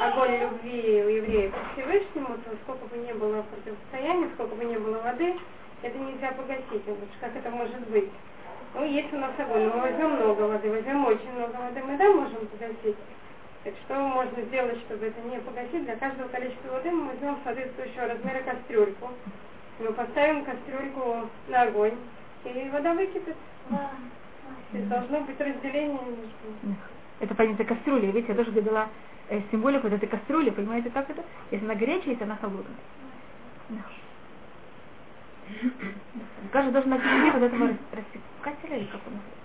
[0.00, 4.76] огонь любви у евреев к Всевышнему, то сколько бы ни было противостояния, сколько бы ни
[4.76, 5.36] было воды,
[5.82, 6.86] это нельзя погасить.
[6.88, 8.10] Он как это может быть?
[8.74, 12.12] Ну, есть у нас огонь, мы возьмем много воды, возьмем очень много воды, мы да
[12.12, 12.96] можем погасить.
[13.64, 15.84] Так что можно сделать, чтобы это не погасить?
[15.84, 19.08] Для каждого количества воды мы возьмем соответствующего размера кастрюльку.
[19.78, 21.96] Мы поставим кастрюльку на огонь,
[22.44, 23.36] и вода выкипит.
[24.47, 24.71] Да.
[24.71, 26.75] То есть должно быть разделение между...
[27.19, 28.07] Это понятие кастрюли.
[28.07, 28.87] Видите, я тоже говорила
[29.29, 31.23] э, символику вот этой кастрюли, понимаете, как это?
[31.51, 32.65] Если она горячая, если она холодная.
[33.69, 33.81] Да.
[36.51, 39.43] Каждый должен найти себе вот этого рассекателя или как он называется.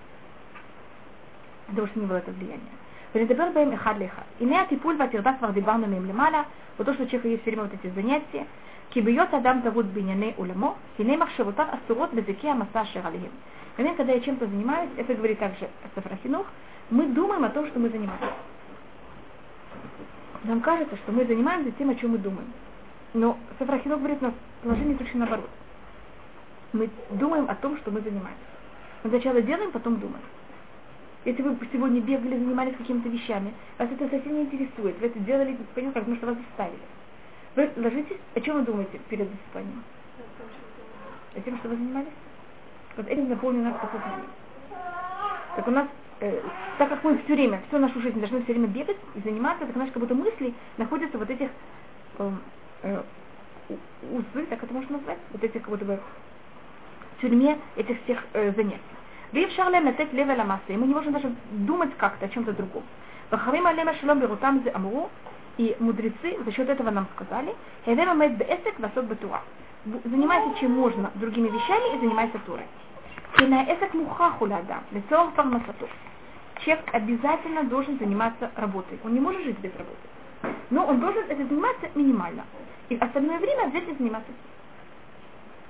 [1.69, 2.73] Для того, чтобы не было это влияние.
[3.15, 4.23] ונדבר בהם אחד לאחד.
[4.41, 6.43] הנה הטיפול והטרדה כבר דיברנו מהם למעלה,
[6.79, 8.45] אותו שצריך יש все время вот эти занятия,
[8.91, 13.33] כי בהיות אדם טרוד בענייני עולמו, הנה מחשבותיו אסורות בזיקי המסע אשר עליהם.
[13.78, 16.46] Момент, когда я чем-то занимаюсь, это говорит также Сафрахинух,
[16.92, 18.34] мы думаем о том, что мы занимаемся.
[20.44, 22.52] Нам кажется, что мы занимаемся тем, о чем мы думаем.
[23.14, 25.50] Но Сафрахинух говорит, у нас положение точно наоборот.
[26.74, 28.44] Мы думаем о том, что мы занимаемся.
[29.04, 30.24] Мы сначала делаем, потом думаем.
[31.26, 35.58] Если вы сегодня бегали, занимались какими-то вещами, вас это совсем не интересует, вы это делали,
[35.74, 36.80] понимаете, потому что вас заставили.
[37.56, 39.84] Вы ложитесь, о чем вы думаете перед засыпанием?
[41.36, 42.14] О тем, что вы занимались?
[42.97, 44.29] Вот этим наполнено наше сознание.
[45.57, 45.87] Так у нас,
[46.21, 46.41] э,
[46.79, 49.77] так как мы все время, всю нашу жизнь должны все время бегать и заниматься, так
[49.77, 51.49] у нас как будто мысли находятся вот этих
[52.19, 52.33] э,
[52.83, 53.03] э,
[53.69, 56.01] у- узы, так это можно назвать, вот этих как будто бы
[57.17, 58.95] в тюрьме этих всех э, занятий.
[59.33, 62.53] ואי אפשר להם לתת לב אל המעשה, мы не можем даже думать как-то о чем-то
[62.53, 62.83] другом.
[63.33, 65.09] וחכמים עליהם השלום בראותם זה אמרו,
[65.59, 67.55] и мудрецы за счет этого нам сказали,
[67.85, 69.43] «Хевем амет беэсек васот батура».
[69.86, 72.40] Занимайся чем можно другими вещами и занимайся
[75.32, 75.90] пармасату.
[76.64, 78.98] Человек обязательно должен заниматься работой.
[79.04, 80.56] Он не может жить без работы.
[80.70, 82.46] Но он должен это заниматься минимально.
[82.88, 84.32] И остальное время обязательно заниматься.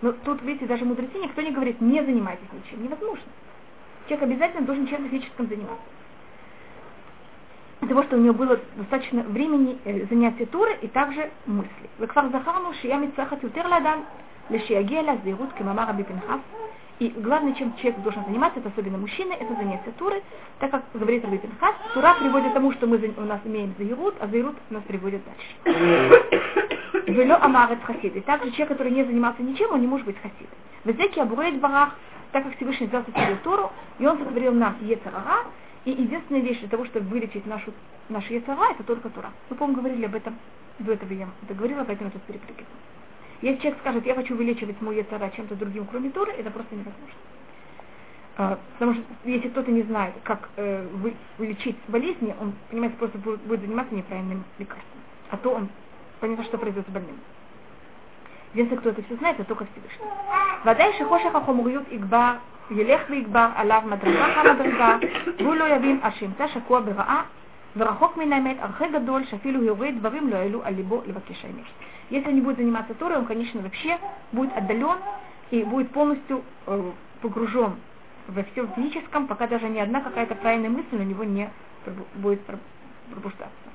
[0.01, 2.83] Но тут, видите, даже мудрецы никто не говорит, не занимайтесь ничем.
[2.83, 3.25] Невозможно.
[4.07, 5.92] Человек обязательно должен чем-то физическим заниматься
[7.82, 11.88] Для того, что у него было достаточно времени э, занятия Туры и также мысли.
[12.00, 13.98] וכבר זכרנו שהיא המצרכת יותר לאדם
[14.50, 16.40] לשיגיע לזהירות כמאמר רבי פנחס.
[17.00, 20.20] И главное, чем человек должен заниматься, это особенно мужчина, это занятие Туры,
[20.58, 23.72] так как говорит Раби Пинхас, Тура приводит к тому, что мы за- у нас имеем
[23.78, 26.24] заирут, а заирут нас приводит дальше.
[27.06, 28.16] Вело амарет хасид.
[28.16, 30.58] И также человек, который не занимался ничем, он не может быть хасидом.
[30.84, 31.90] Везеки абуреет барах,
[32.32, 35.44] так как Всевышний взял сотворил Тору, и он сотворил нам Ецарара,
[35.85, 37.73] и единственная вещь для того, чтобы вылечить нашу,
[38.09, 39.31] наш яцера, это только Тура.
[39.49, 40.37] Мы, по-моему, говорили об этом
[40.79, 42.65] до этого я это говорила, поэтому я тут перепрыгиваю.
[43.41, 47.15] Если человек скажет, я хочу увеличивать мой яцера чем-то другим, кроме Туры, это просто невозможно.
[48.35, 51.13] А, потому что если кто-то не знает, как э, вы,
[51.87, 55.01] болезни, он, понимаете, просто будет, будет заниматься неправильным лекарством.
[55.29, 55.69] А то он
[56.19, 57.17] понятно, что произойдет с больным.
[58.53, 60.07] Единственное, кто это все знает, это только Всевышний.
[60.63, 62.39] Вода и шихоша хахомуют игба
[62.72, 64.98] ילך ויגבר עליו מדרגה אחר מדרגה,
[65.38, 67.22] והוא לא יבין עד שימצא שקוע ברעה,
[67.76, 71.64] ורחוק מן האמת הרחק גדול, שאפילו יורה דברים לא העלו על ליבו לבקש האמת.
[72.10, 73.98] Если он не будет заниматься Торой, он, конечно, вообще
[74.32, 74.96] будет отдален
[75.50, 76.90] и будет полностью э,
[77.20, 77.72] погружен
[78.28, 81.50] во всем физическом, пока даже ни одна какая-то правильная мысль у него не
[81.84, 82.58] пробу- будет пр-
[83.10, 83.68] пробуждаться.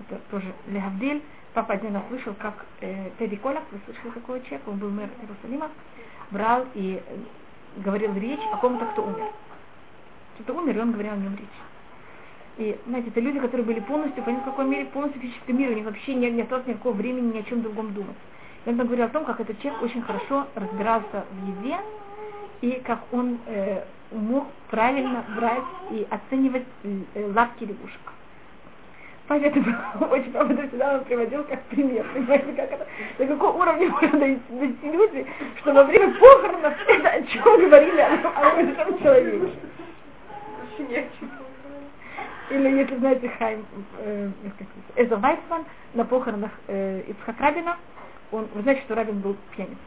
[0.00, 1.22] Это тоже Легавдиль.
[1.54, 5.08] Папа один раз слышал, как э, Тедди Колак, вы слышали такого человека, он был мэр
[5.22, 5.70] Иерусалима,
[6.32, 7.16] брал и э,
[7.77, 9.27] говорил речь о ком-то, кто умер.
[10.35, 11.47] кто-то умер, и он говорил о нем речь.
[12.57, 15.85] И, знаете, это люди, которые были полностью, в каком мире, полностью физическом мире, у них
[15.85, 18.15] вообще не, не осталось никакого времени ни о чем другом думать.
[18.65, 21.77] И он говорил о том, как этот человек очень хорошо разбирался в еде,
[22.61, 28.01] и как он э, мог правильно брать и оценивать э, лапки лягушек.
[29.31, 29.65] Поэтому
[30.11, 34.41] очень правда всегда он приводил как пример, понимаете, как это, до какого уровня можно дойти,
[34.49, 35.25] дойти люди,
[35.61, 39.53] что во время похоронов это о чем говорили о, о этом человеке.
[42.49, 43.65] Или если знаете Хайм,
[43.99, 44.29] э,
[44.97, 45.63] Эзер Вайсман
[45.93, 47.77] на похоронах э, Ицхак Рабина,
[48.33, 49.77] он, вы знаете, что Рабин был пьяницей.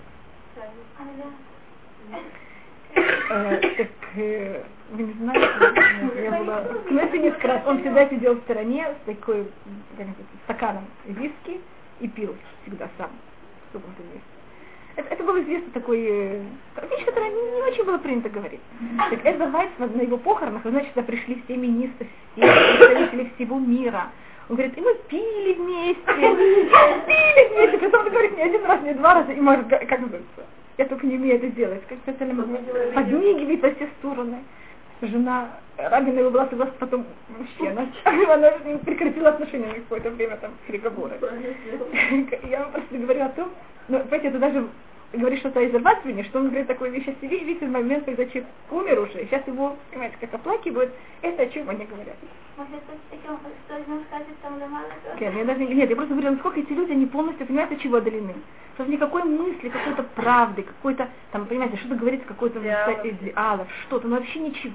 [2.97, 5.49] Э, так э, вы не знаете,
[6.23, 9.47] я была в Кнессе несколько раз, он всегда сидел в стороне с такой
[10.45, 11.61] стаканом виски
[12.01, 13.11] и пил всегда сам.
[14.97, 16.43] Это, это был известный такой э,
[16.91, 18.61] вещь, которая не, не очень было принято говорить.
[19.11, 24.13] Так Эза Вайсман на его похоронах, знаете, сюда пришли все министры, все представители всего мира.
[24.49, 28.95] Он говорит, и мы пили вместе, пили вместе, потом он говорит, не один раз, не
[28.95, 30.47] два раза, и может, как называется,
[30.79, 32.43] я только не умею это делать, как специально
[32.95, 34.39] подмигивает во все стороны.
[35.03, 37.69] Жена Рабина его была согласна потом вообще,
[38.33, 38.51] она,
[38.85, 41.19] прекратила отношения на какое-то время, там, переговоры.
[42.49, 43.51] Я вам просто говорю о том,
[43.89, 44.67] ну, понимаете, это даже
[45.19, 48.25] говорит что-то из Арбатвини, что он говорит такую вещь о себе, и видите момент, когда
[48.27, 50.93] человек умер уже, и сейчас его, понимаете, как оплакивают,
[51.23, 52.17] это о чем они говорят.
[55.17, 57.97] Okay, я даже, нет, я просто говорю, насколько эти люди, они полностью понимают, от чего
[57.97, 58.35] отдалены.
[58.75, 64.41] Что никакой мысли, какой-то правды, какой-то, там, понимаете, что-то говорится, какой-то идеалов, что-то, но вообще
[64.41, 64.75] ничего.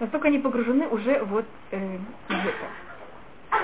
[0.00, 3.62] Настолько они погружены уже вот э, в это.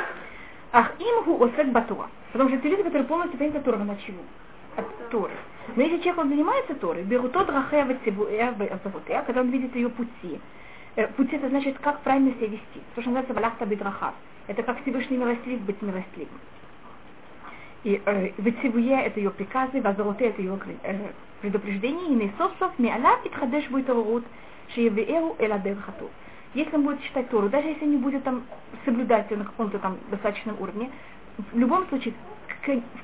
[0.71, 2.09] Ах, имгу осек батуа.
[2.33, 4.19] Потому что это люди, которые полностью понимают Тору на чего?
[4.77, 5.35] От Торы.
[5.77, 8.55] Но если человек он занимается Торой, берут тот рахева цибуя,
[9.27, 10.41] когда он видит ее пути.
[10.97, 12.81] Э, пути это значит, как правильно себя вести.
[12.95, 14.15] То, что называется валахта бидрахав.
[14.47, 16.41] Это как Всевышний милостлив быть милостливым.
[17.85, 23.29] И э, Вецивуе это ее приказы, Вазароте это ее э, предупреждение, и Нейсосов Миалав и
[23.29, 24.25] Тхадеш будет Рут,
[24.75, 26.11] Шиевеэру Эладерхату.
[26.55, 28.43] Если он будет читать Тору, даже если не будет там
[28.85, 30.91] соблюдать ее на каком-то там достаточном уровне,
[31.53, 32.15] в любом случае,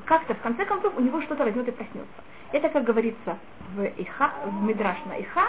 [0.05, 2.23] как-то в конце концов у него что-то возьмет и проснется.
[2.53, 3.39] Это, как говорится
[3.75, 5.49] в, Иха, в Мидраш на Иха,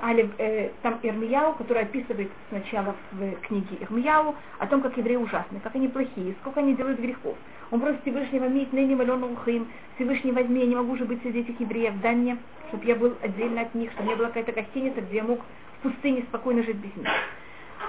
[0.00, 5.60] Али, э, там Ирмияу, который описывает сначала в книге Ирмияу о том, как евреи ужасны,
[5.60, 7.36] как они плохие, сколько они делают грехов.
[7.70, 11.40] Он просит Всевышнего мить ныне вален ухим, Всевышний возьми, я не могу же быть среди
[11.40, 12.38] этих евреев, дай мне,
[12.68, 15.40] чтобы я был отдельно от них, чтобы у меня была какая-то гостиница, где я мог
[15.40, 17.08] в пустыне спокойно жить без них.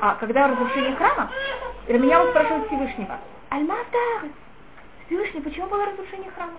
[0.02, 1.30] А когда разрушение храма,
[1.88, 4.30] Ирмияу спрашивает Всевышнего, Альматар,
[5.10, 6.53] Всевышний, почему было разрушение храма?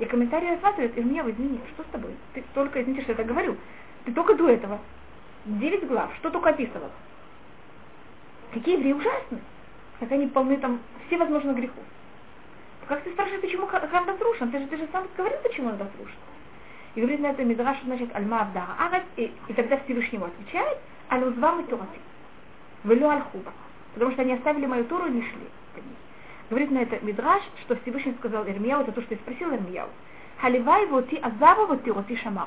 [0.00, 2.10] И комментарий рассматривает, Ирмияу, извини, что с тобой?
[2.34, 3.56] Ты только, извините, что я это говорю,
[4.04, 4.80] ты только до этого.
[5.44, 6.90] Девять глав, что только описывал.
[8.52, 9.38] Какие евреи ужасны.
[10.00, 11.84] Как они полны там всевозможных грехов.
[12.88, 14.50] Как ты спрашиваешь, почему храм разрушен?
[14.50, 16.18] Ты же, ты же сам говорил, почему он разрушен.
[16.96, 20.78] И говорит на это Мидраш, значит, Альма Авдара Арат, и, и тогда Всевышнему отвечает,
[21.08, 22.00] Алюзвам и Турати.
[22.82, 23.52] Велю Альхуба.
[23.94, 25.48] Потому что они оставили мою Туру и не шли
[26.54, 29.88] Говорит на это Мидраш, что Всевышний сказал Ирмияу, это то, что я спросил Ирмияу.
[30.38, 32.46] Халивай вот и азаву вот и вот и шамау.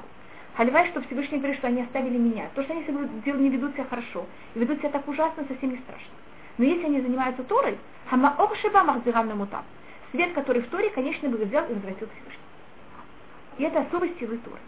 [0.56, 2.48] Халивай, что Всевышний говорит, что они оставили меня.
[2.56, 6.08] То, что они не ведут себя хорошо и ведут себя так ужасно, совсем не страшно.
[6.58, 7.78] Но если они занимаются Торой,
[8.10, 9.66] хамаохшиба махзирам намутам.
[10.12, 12.48] Свет, который в Торе, конечно, бы взял и возвратил Всевышний.
[13.58, 14.62] И это особой силы Торы.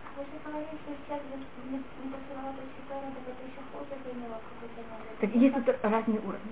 [5.22, 6.52] Так есть тут разные уровни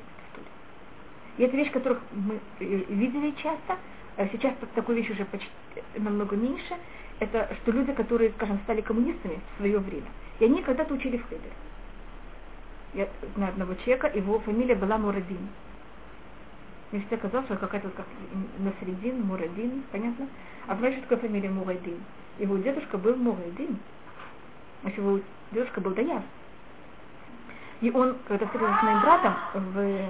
[1.38, 3.78] И это вещь, которых мы э, видели часто,
[4.18, 5.50] а сейчас такой вещь уже почти
[5.96, 6.76] намного меньше,
[7.20, 10.08] это что люди, которые, скажем, стали коммунистами в свое время,
[10.40, 11.52] и они когда-то учили в Хедере.
[12.94, 15.50] Я знаю одного человека, его фамилия была Мурадин.
[16.92, 18.06] Мне всегда казалось, что какая-то как
[18.60, 20.28] Насредин, Мурадин, понятно?
[20.68, 22.00] А знаешь, что такое фамилия Мурадин?
[22.40, 23.78] Его дедушка был Мурадин.
[24.84, 25.20] А его
[25.52, 26.22] дедушка был Даяр.
[27.82, 30.10] И он, когда встретился с моим братом в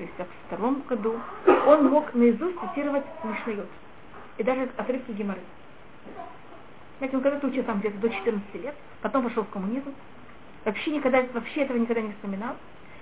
[0.00, 1.20] 62 году,
[1.66, 3.68] он мог наизусть цитировать Мишнайот.
[4.38, 5.40] И даже отрывки Геморы.
[6.98, 9.94] Знаете, он когда-то учил там где-то до 14 лет, потом вошел в коммунизм,
[10.64, 12.56] вообще никогда, вообще этого никогда не вспоминал.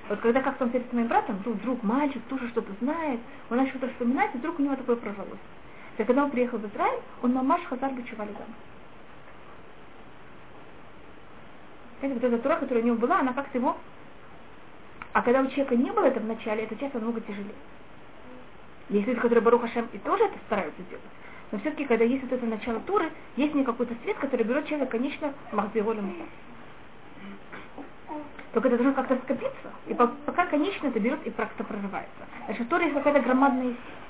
[0.09, 3.21] Вот когда как-то он встретился с моим братом, вдруг, вдруг мальчик тоже что-то знает,
[3.51, 5.39] он начал что-то вспоминать, и вдруг у него такое прожалось.
[5.99, 8.31] И когда он приехал в Израиль, он мамаш Хазар Бачували
[11.99, 13.77] Знаете, вот эта тура, которая у него была, она как-то его...
[15.14, 17.54] А когда у человека не было это в начале, это часто намного тяжелее.
[18.90, 21.04] Есть люди, которые Баруха Хашем и тоже это стараются сделать.
[21.52, 24.92] Но все-таки, когда есть вот это начало туры, есть не какой-то свет, который берет человека,
[24.92, 26.16] конечно, махзиролем.
[28.54, 32.24] Только это должно как-то скопиться, и по- пока конечно это берет и как-то прорывается.
[32.46, 34.04] Значит, Тора есть какая-то громадная сила.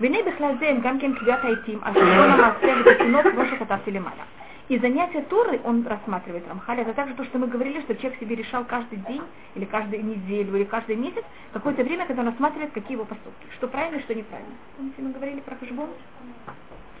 [0.00, 4.22] והנה בכלל זה הם גם כן קביעת העתים על חשבון המעשה ותקונו כמו שכתבתי למעלה.
[4.68, 8.36] И занятие Торы, он рассматривает Рамхаль, это также то, что мы говорили, что человек себе
[8.36, 9.22] решал каждый день,
[9.54, 13.68] или каждую неделю, или каждый месяц, какое-то время, когда он рассматривает, какие его поступки, что
[13.68, 14.54] правильно, что неправильно.
[14.76, 15.88] Помните, мы говорили про Хашбон?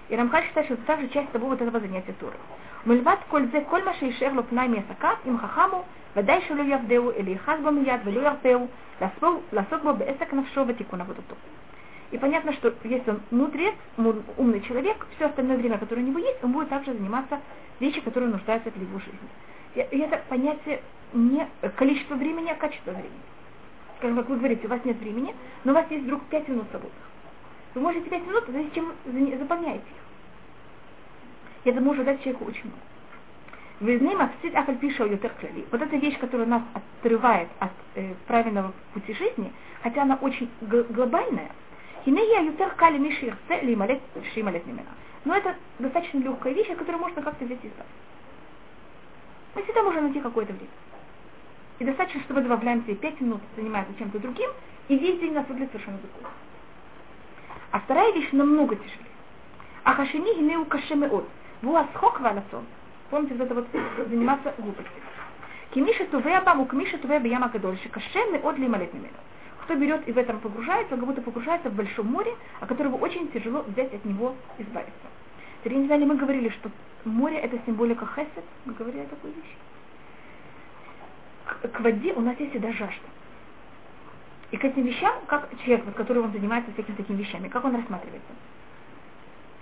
[0.08, 2.36] И Рамхаль считает, что это также часть того вот этого занятия Торы.
[2.86, 5.84] מלבד כל זה, כל מה שישאר לו פנאי מעסקיו, אם חכמו,
[6.16, 8.66] ודאי שלא יעבדהו, אלא יאחז בו מיד ולא ירפהו,
[9.00, 11.34] לעסוק- לעסוק בו בעסק נפשו ותיקון עבודתו.
[12.11, 16.19] и понятно, что если он мудрец, му- умный человек, все остальное время, которое у него
[16.19, 17.39] есть, он будет также заниматься
[17.79, 19.29] вещи, которые нуждаются для его жизни.
[19.75, 20.81] И, это понятие
[21.13, 23.11] не количество времени, а качество времени.
[23.97, 26.65] Скажем, как вы говорите, у вас нет времени, но у вас есть вдруг 5 минут
[26.69, 27.01] свободных.
[27.73, 29.97] Вы можете 5 минут, зависит, чем вы заполняете их.
[31.65, 32.81] И это может дать человеку очень много.
[33.79, 35.65] Везны мапсид афальпиша ютер клали.
[35.71, 39.51] Вот эта вещь, которая нас отрывает от э, правильного пути жизни,
[39.83, 41.51] хотя она очень глобальная,
[42.07, 44.01] хинея ютер кали миши ирце лималет
[44.33, 44.87] шималет мимена.
[45.25, 47.93] Но это достаточно легкая вещь, от которой можно как-то взять и избавиться.
[49.55, 50.69] Мы всегда можем найти какое-то время.
[51.79, 54.49] И достаточно, что мы добавляем себе 5 минут, заниматься чем-то другим,
[54.87, 56.31] и весь день нас выглядит совершенно другой.
[57.71, 59.05] А вторая вещь намного тяжелее.
[59.83, 61.27] А хашини гинеу кашемеот.
[61.61, 62.65] Вуасхок валасон.
[63.09, 63.67] Помните, вот это вот
[64.07, 65.01] заниматься глупостью.
[65.73, 67.89] Кимиша тувея баму, кимиша тувея бияма гадольши.
[67.89, 69.17] Кашемы от лималет мимена.
[69.67, 72.95] Кто берет и в этом погружается, он как будто погружается в большом море, о которого
[72.95, 74.93] очень тяжело взять от него избавиться.
[75.59, 76.71] Теперь, не знаю, мы говорили, что
[77.03, 78.45] море это символика хесед?
[78.63, 79.57] Мы говорили о такой вещи.
[81.43, 83.09] К, к воде у нас есть всегда жажда.
[84.51, 87.75] И к этим вещам, как человек, вот, который он занимается всякими такими вещами, как он
[87.75, 88.31] рассматривается?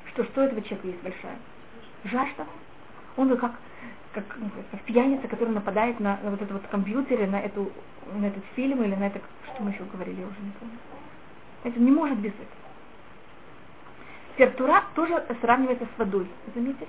[0.09, 1.37] Что, что у этого человека есть большая?
[2.03, 2.45] Жажда.
[3.17, 3.53] Он как,
[4.15, 7.71] как, знаю, как пьяница, который нападает на, на вот этот вот компьютер, на, эту,
[8.13, 10.77] на этот фильм, или на это, что мы еще говорили, я уже не помню.
[11.63, 12.47] Это не может без этого.
[14.33, 16.27] Теперь Тура тоже сравнивается с водой.
[16.53, 16.87] Заметили?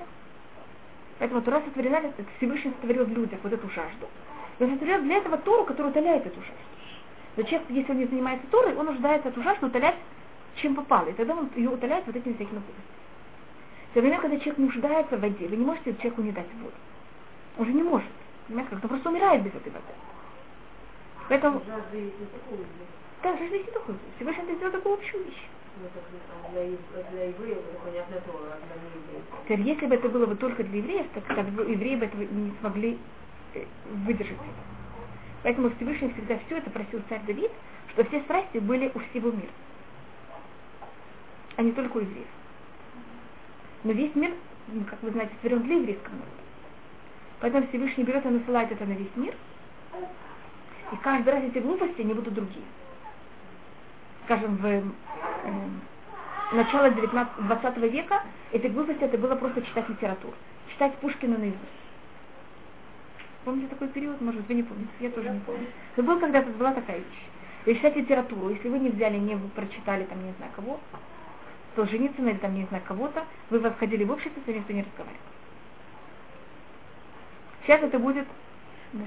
[1.18, 2.00] Поэтому Тура сотворена,
[2.36, 4.08] Всевышний сотворил в людях вот эту жажду.
[4.58, 6.54] И он сотворил для этого Тору, которая утоляет эту жажду.
[7.36, 9.96] Но человек, если он не занимается Торой, он нуждается эту жажду утолять
[10.56, 11.08] чем попало.
[11.08, 12.84] И тогда он ее утоляет вот этими всякими глупостями.
[13.92, 16.74] В время, когда человек нуждается в воде, вы не можете человеку не дать воду.
[17.58, 18.08] Он же не может.
[18.46, 18.84] Понимаете, как?
[18.84, 19.84] Он просто умирает без этой воды.
[21.28, 21.60] Поэтому...
[23.22, 23.94] Да, есть не такой.
[24.16, 25.42] Всевышний это сделал такую общую вещь.
[25.82, 26.02] ну, так,
[28.94, 29.24] неевреев.
[29.44, 32.52] Теперь, если бы это было бы только для евреев, так бы евреи бы этого не
[32.60, 32.98] смогли
[33.54, 33.64] э,
[34.06, 34.76] выдержать это.
[35.42, 37.50] Поэтому Всевышний всегда все это просил царь Давид,
[37.90, 39.52] что все страсти были у всего мира,
[41.56, 42.26] а не только у евреев.
[43.84, 44.32] Но весь мир,
[44.68, 46.45] ну, как вы знаете, сотворен для еврейского народа.
[47.40, 49.34] Поэтому Всевышний берет и насылает это на весь мир,
[50.92, 52.64] и каждый раз эти глупости, они будут другие.
[54.24, 54.82] Скажем, в э,
[56.52, 58.22] начало 19, 20 века
[58.52, 60.34] эти глупости это было просто читать литературу,
[60.72, 61.60] читать Пушкина наизусть.
[63.44, 64.20] Помните такой период?
[64.20, 65.66] Может, вы не помните, я тоже не помню.
[65.96, 67.26] Но был когда-то была такая вещь.
[67.66, 70.80] И читать литературу, если вы не взяли, не прочитали там не знаю кого,
[71.74, 75.35] Солженицына или там не знаю кого-то, вы восходили в общество, вами никто не разговаривал.
[77.66, 78.26] Сейчас это будет...
[78.92, 79.04] Ну.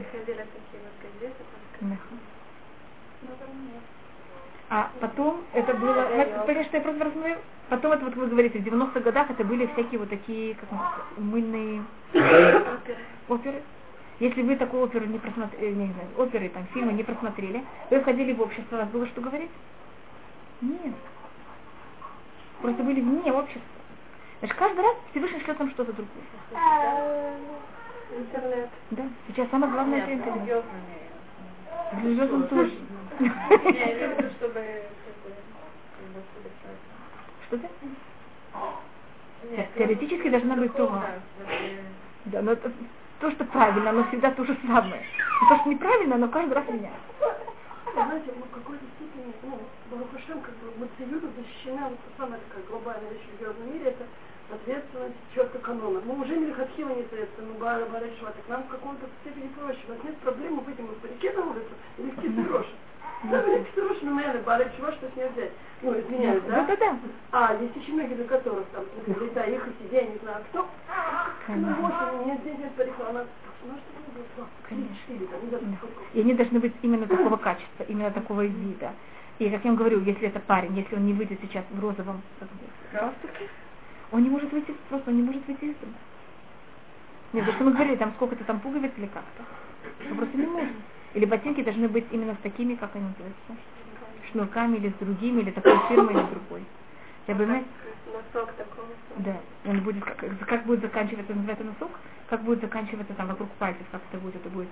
[4.69, 7.37] А потом это было, вот, понимаешь, что я просто рассмотрю,
[7.69, 10.69] потом это вот вы говорите, в 90-х годах это были всякие вот такие, как
[11.17, 11.83] мыльные
[12.13, 12.97] Оперы.
[13.29, 13.63] оперы.
[14.19, 18.33] Если вы такую оперу не просмотрели, не знаю, оперы, там, фильмы не просмотрели, вы входили
[18.33, 19.49] в общество, у вас было что говорить?
[20.61, 20.93] Нет.
[22.61, 23.61] Просто были вне общества.
[24.39, 26.23] Значит, каждый раз Всевышний шлет нам что-то другое.
[28.11, 28.69] Интернет.
[28.91, 30.65] Да, сейчас самое главное это интернет.
[32.03, 32.71] Религиозным тоже.
[33.19, 34.65] Я имею в виду, чтобы
[36.33, 36.79] совершать.
[37.47, 37.67] Что-то?
[39.51, 41.21] Нет, Теоретически должна быть ну, Тора.
[42.25, 42.71] да, но это
[43.19, 45.01] то, что правильно, оно всегда то же самое.
[45.41, 46.99] А то, что неправильно, оно каждый раз меняется.
[47.93, 49.59] Знаете, ну, в какой-то степени, ну,
[49.89, 54.05] Барухашем, как бы, Мацеюта защищена, вот самая такая глобальная вещь в религиозном мире, это
[54.51, 56.01] ответственность, четко канона.
[56.05, 59.79] Мы уже Мельхатхила не ответственны, ну, Гара, Барашева, так нам в каком-то степени проще.
[59.87, 62.67] У нас нет проблемы выйти мы по реке на улицу или в Кисарош.
[63.31, 65.51] Да, в Кисарош, ну, наверное, Барашева, что с ней взять?
[65.81, 66.65] Ну, извиняюсь, да?
[66.65, 66.97] Да-да-да.
[67.31, 68.85] А, есть еще многие, для которых там,
[69.33, 70.67] да, их и я не знаю кто.
[71.47, 73.25] Ну, вот, у меня здесь нет парика, она,
[73.65, 73.73] ну,
[74.33, 74.47] что.
[76.13, 78.91] И они должны быть именно такого качества, именно такого вида.
[79.39, 82.21] И как я вам говорю, если это парень, если он не выйдет сейчас в розовом
[82.91, 83.49] галстуке,
[84.11, 85.93] он не может выйти, просто он не может выйти из дома.
[87.33, 89.43] Нет, то, что мы говорили, там сколько-то там пуговиц или как-то.
[90.09, 90.73] Ну, просто не можно.
[91.13, 93.55] Или ботинки должны быть именно с такими, как они называются,
[94.31, 96.63] шнурками или с другими, или такой фирмой, или другой.
[97.27, 97.67] Я бы, знаете,
[98.07, 98.87] Носок такого.
[99.17, 100.17] да, он будет, как,
[100.47, 101.91] как будет заканчиваться, называется носок,
[102.29, 104.69] как будет заканчиваться там вокруг пальцев, как это будет, это будет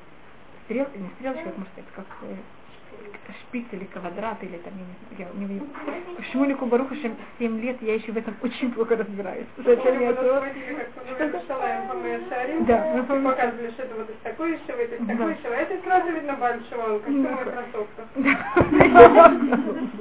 [0.65, 2.05] стрел, не стрелочка, как можно сказать, как
[3.47, 4.85] шпиц или квадрат, или там, я не
[5.17, 5.71] знаю, я не знаю.
[6.31, 7.15] Шмулику Баруха 7
[7.61, 9.45] лет, я еще в этом очень плохо разбираюсь.
[9.57, 10.21] Зачем я это?
[12.65, 16.11] Да, мы показывали, что это вот из такой шивы, это из такой шивы, это сразу
[16.11, 18.07] видно большого, как мой кроссовка.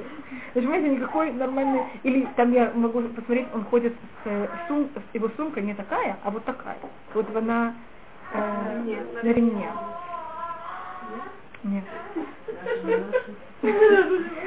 [0.53, 1.81] Понимаете, никакой нормальный...
[2.03, 3.93] Или там я могу посмотреть, он ходит
[4.23, 4.89] с сум...
[5.13, 6.77] его сумка не такая, а вот такая.
[7.13, 7.75] Вот она
[8.33, 8.83] э,
[9.23, 9.69] на ремне.
[11.63, 11.83] Нет.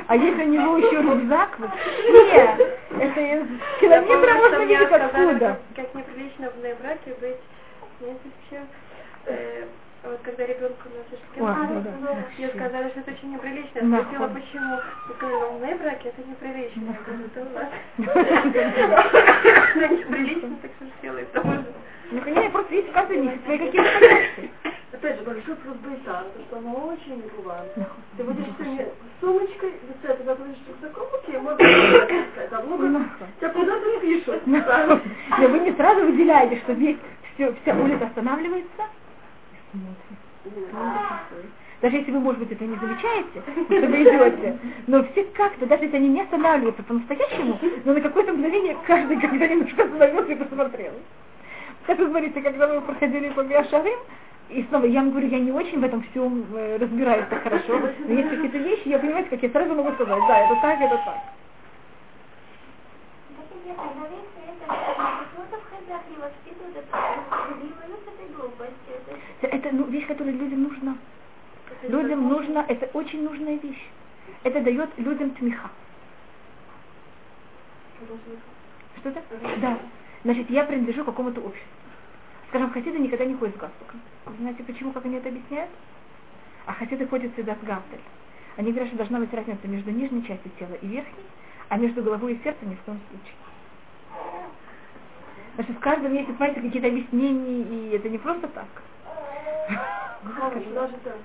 [0.06, 2.56] А если у него еще рюкзак, вообще,
[2.98, 3.47] это
[3.80, 5.59] километра можно видеть откуда.
[5.76, 7.36] как, неприлично в браке быть,
[8.01, 8.66] знаете, вообще,
[9.26, 9.64] э,
[10.05, 11.02] вот когда ребенку мне
[12.09, 12.48] вообще.
[12.56, 13.78] сказали, что это очень неприлично.
[13.80, 14.74] Я спросила, почему.
[14.76, 16.80] Я сказала, ну, в браке это неприлично.
[16.86, 16.94] Я
[17.26, 17.68] это у нас.
[19.76, 20.84] Это неприлично, так что
[21.42, 21.64] тоже.
[22.12, 24.59] Ну, конечно, просто есть каждой них свои какие-то.
[25.01, 27.22] Опять же, большой плюс бейта, то что оно очень не
[28.18, 33.09] Ты будешь с сумочкой, если ты заходишь рюкзаком, окей, можно сказать, а много
[33.40, 34.47] тебя куда-то пишут.
[34.47, 36.98] Но вы не сразу выделяете, что весь,
[37.32, 38.82] все, вся улица останавливается
[39.72, 41.51] и смотрит.
[41.81, 45.85] Даже если вы, может быть, это не замечаете, что вы идете, но все как-то, даже
[45.85, 50.93] если они не останавливаются по-настоящему, но на какое-то мгновение каждый когда немножко остановился и посмотрел.
[51.86, 53.98] Как вы говорите, когда мы проходили по Биашарим,
[54.51, 57.78] и снова я вам говорю, я не очень в этом всем э, разбираюсь так хорошо,
[57.78, 60.97] но есть какие-то вещи, я понимаю, как я сразу могу сказать, да, это так, это
[61.05, 61.16] так.
[69.43, 70.97] Это ну, вещь, которая людям нужна.
[71.82, 73.89] Людям нужно, это очень нужная вещь.
[74.43, 75.70] Это дает людям тмиха.
[78.98, 79.22] Что это?
[79.60, 79.78] Да.
[80.24, 81.80] Значит, я принадлежу какому-то обществу.
[82.51, 84.01] Скажем, хасиды никогда не ходят с галстуком.
[84.27, 85.70] Вы знаете, почему, как они это объясняют?
[86.66, 88.01] А хасиды ходят всегда с гафтель.
[88.56, 91.24] Они говорят, что должна быть разница между нижней частью тела и верхней,
[91.68, 93.36] а между головой и сердцем ни в коем случае.
[95.55, 98.66] Значит, в каждом есть, понимаете, какие-то объяснения, и это не просто так.
[100.22, 101.16] Что даже так,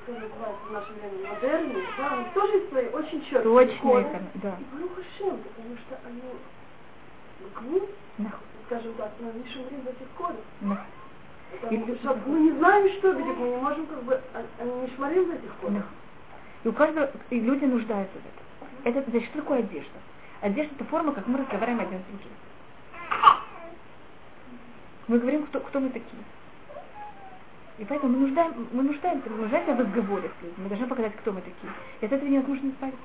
[0.69, 4.55] в наше время модерны, да, они тоже есть свои очень четкие это, да.
[4.59, 6.21] И Барух Хашем, потому что они
[8.19, 10.85] Нахуй, скажем так, но не шумрим в этих кодах.
[11.69, 15.25] И- мы не знаем, что видеть, мы не можем как бы, а- они не шмарим
[15.25, 15.75] в этих кодах.
[15.75, 15.89] нахуй.
[16.63, 18.67] И у каждого, и люди нуждаются в этом.
[18.83, 19.99] Это, значит, что такое одежда?
[20.41, 22.31] Одежда это форма, как мы разговариваем один с другим.
[25.07, 26.23] Мы говорим, кто, кто мы такие.
[27.77, 30.63] И поэтому мы, нуждаем, мы нуждаемся, мы нуждаемся в разговоре с людьми.
[30.63, 31.71] Мы должны показать, кто мы такие.
[32.01, 33.01] И от этого невозможно избавиться.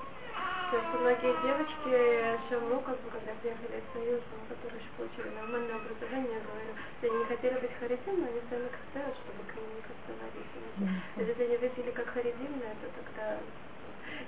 [0.70, 5.34] То есть многие девочки Шаму, как бы, когда приехали из Союза, ну, которые еще получили
[5.34, 9.14] нормальное образование, я говорю, если они не хотели быть харидим, но они сами как хотят,
[9.16, 10.52] чтобы к ним как становились.
[11.14, 13.38] То есть если они видели как харидимные, то тогда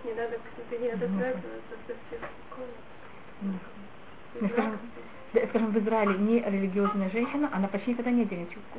[0.04, 3.60] не надо к себе не отозваться, совсем спокойно.
[4.40, 4.78] Ну, скажем,
[5.34, 8.78] да, скажем, в Израиле не религиозная женщина, она почти никогда не оденет юбку.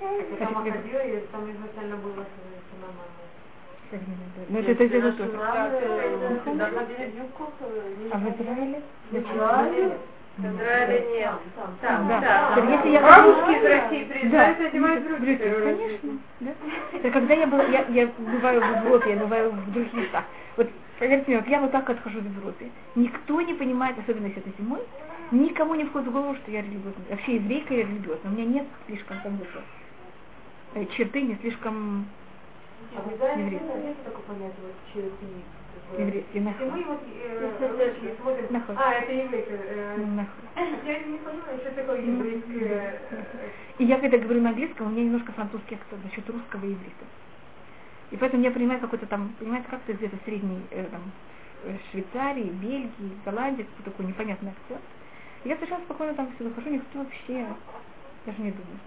[0.00, 3.26] Я сама ходила, и там изначально было все нормально.
[4.48, 5.30] Ну, это, это, это тоже.
[6.42, 8.82] Всегда ходили в А в Израиле?
[9.10, 9.88] в Израиле.
[9.88, 11.30] В Нет.
[11.80, 12.20] Там, Да.
[12.20, 12.72] да.
[12.72, 16.18] Если я Бабушки из России Да, приезжают и одевают брюки, конечно.
[16.40, 17.10] Да.
[17.10, 20.24] Когда я была, я, я бываю в Европе, я бываю в других местах.
[20.56, 20.68] Вот
[20.98, 22.70] поверьте мне, вот я вот так отхожу в Европе.
[22.96, 24.80] Никто не понимает, особенно если это зимой,
[25.30, 27.06] никому не входит в голову, что я религиозная.
[27.10, 28.32] Вообще еврейка я религиозная.
[28.32, 29.60] У меня нет слишком бы, что,
[30.74, 32.06] э, черты не слишком
[32.94, 33.08] А в
[35.98, 36.42] Еврейские.
[36.60, 37.50] И мы вот э,
[38.20, 38.46] смотрим,
[38.78, 39.54] а, это еврейка.
[39.54, 39.96] э.
[40.86, 43.00] Я не понимаю, что такое еврейское.
[43.78, 47.04] И я когда говорю на английском, у меня немножко французский акцент насчет русского и иврита.
[48.10, 51.02] И поэтому я понимаю какой-то там, понимаете, как-то где-то средний э, там,
[51.90, 54.80] Швейцарии, Бельгии, Голландии, какой-то такой непонятный акцент.
[55.44, 57.46] И я совершенно спокойно там все захожу, никто вообще
[58.24, 58.80] даже не думает.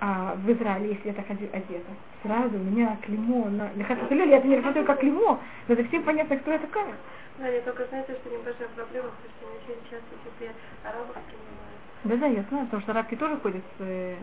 [0.00, 1.92] А в Израиле, если я так оде- одета,
[2.22, 3.70] сразу у меня клеймо на...
[3.76, 5.38] Я как я это не рассматриваю как клеймо,
[5.68, 6.94] но это всем понятно, кто я такая.
[7.38, 10.50] Да, не только знаете, что небольшая проблема, потому что они очень часто себе
[10.84, 11.80] арабов принимают.
[12.04, 13.80] Да, да, я знаю, потому что арабки тоже ходят с...
[13.80, 14.16] э,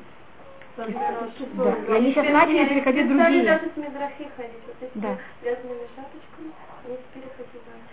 [0.78, 3.44] Да, и они сейчас начали переходить другие.
[3.45, 5.18] даже с медрахи ходить, вот эти Да.
[5.41, 6.52] вязаными шапочками,
[6.86, 7.24] они теперь.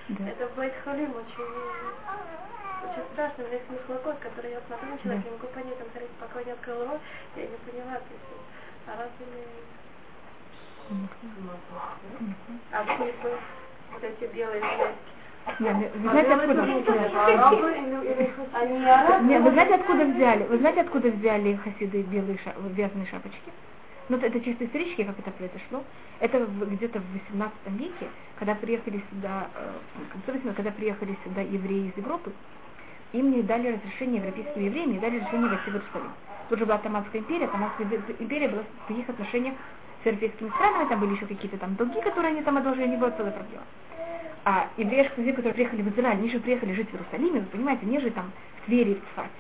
[0.09, 0.29] Да.
[0.29, 1.55] Это в Байтхалим очень,
[2.85, 5.89] очень страшно, у меня есть смыслокод, который я смотрю на человека, не могу понять, там,
[5.89, 7.01] смотрите, пока я не открыл рот,
[7.37, 8.29] я не поняла, то есть,
[8.87, 9.45] а раз или...
[12.73, 13.35] А смысл
[13.93, 15.13] вот эти белые железки?
[15.61, 17.15] Нет, вы знаете, откуда взяли?
[17.17, 17.57] Арабы?
[19.25, 20.45] Нет, вы знаете, откуда взяли?
[20.45, 23.53] Вы знаете, откуда взяли хасиды белые ша- вязаные шапочки?
[24.09, 25.85] Ну, это чисто исторически, как это произошло.
[26.21, 28.09] Это где-то в 18 веке,
[28.39, 29.73] когда приехали сюда, э,
[30.09, 32.33] в конце 18 когда приехали сюда евреи из Европы,
[33.13, 36.13] им не дали разрешение, европейским евреям не дали разрешение войти в Иерусалим.
[36.51, 37.87] Тут же была Таманская империя, Таманская
[38.19, 39.55] империя была в их отношениях
[40.05, 43.11] с европейскими странами, там были еще какие-то там долги, которые они там одолжили, не было
[43.11, 43.65] целая проблема.
[44.45, 47.87] А еврейских людей, которые приехали в Израиль, они же приехали жить в Иерусалиме, вы понимаете,
[47.87, 49.31] не жить там в Твери, в Цфате.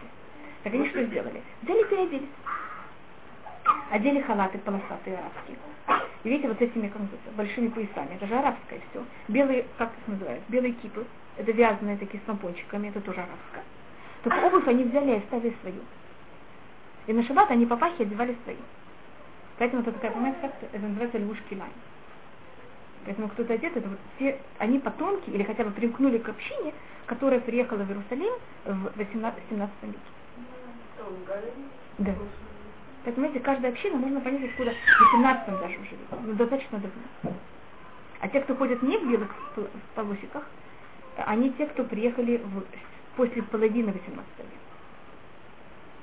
[0.63, 1.43] Так они что сделали?
[1.63, 2.29] Взяли переоделись.
[3.91, 5.59] Одели халаты полосатые арабские.
[6.25, 8.15] И видите, вот с этими как называется, большими поясами.
[8.15, 9.05] Это же арабское все.
[9.29, 11.05] Белые, как это называется, белые кипы.
[11.37, 13.65] Это вязаные такие с помпончиками, это тоже арабское.
[14.23, 15.81] Только обувь они взяли и оставили свою.
[17.07, 18.61] И на шаббат они папахи одевали свою.
[19.59, 21.73] Поэтому это такая, понимаете, как это, это называется лягушки лайн.
[23.05, 26.73] Поэтому кто-то одет, это вот все, они потомки или хотя бы примкнули к общине,
[27.07, 28.33] которая приехала в Иерусалим
[28.65, 29.99] в 18, 17 веке.
[31.99, 32.15] Да.
[33.05, 36.23] Поэтому, знаете, каждая община, можно понять, откуда в 18 даже уже.
[36.25, 37.39] Ну, достаточно давно.
[38.21, 39.31] А те, кто ходят не в белых
[39.95, 40.45] полосиках,
[41.19, 42.65] они те, кто приехали в,
[43.17, 44.49] после половины 18 века.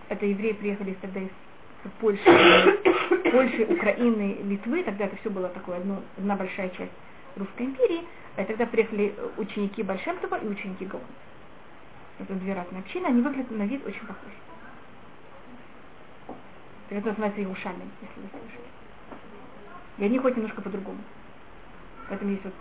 [0.10, 1.30] Это евреи приехали тогда из
[2.00, 2.24] Польши,
[3.32, 6.92] Польши, Украины, Литвы, тогда это все было такое одно, одна большая часть
[7.36, 8.02] Русской империи.
[8.38, 11.06] И тогда приехали ученики Большемтова и ученики Гаона.
[12.20, 14.36] Это две разные общины, они выглядят на вид очень похожи.
[16.90, 18.68] Это называется Иерушальным, если вы слышали.
[19.98, 21.00] И они ходят немножко по-другому.
[22.10, 22.54] Поэтому есть вот,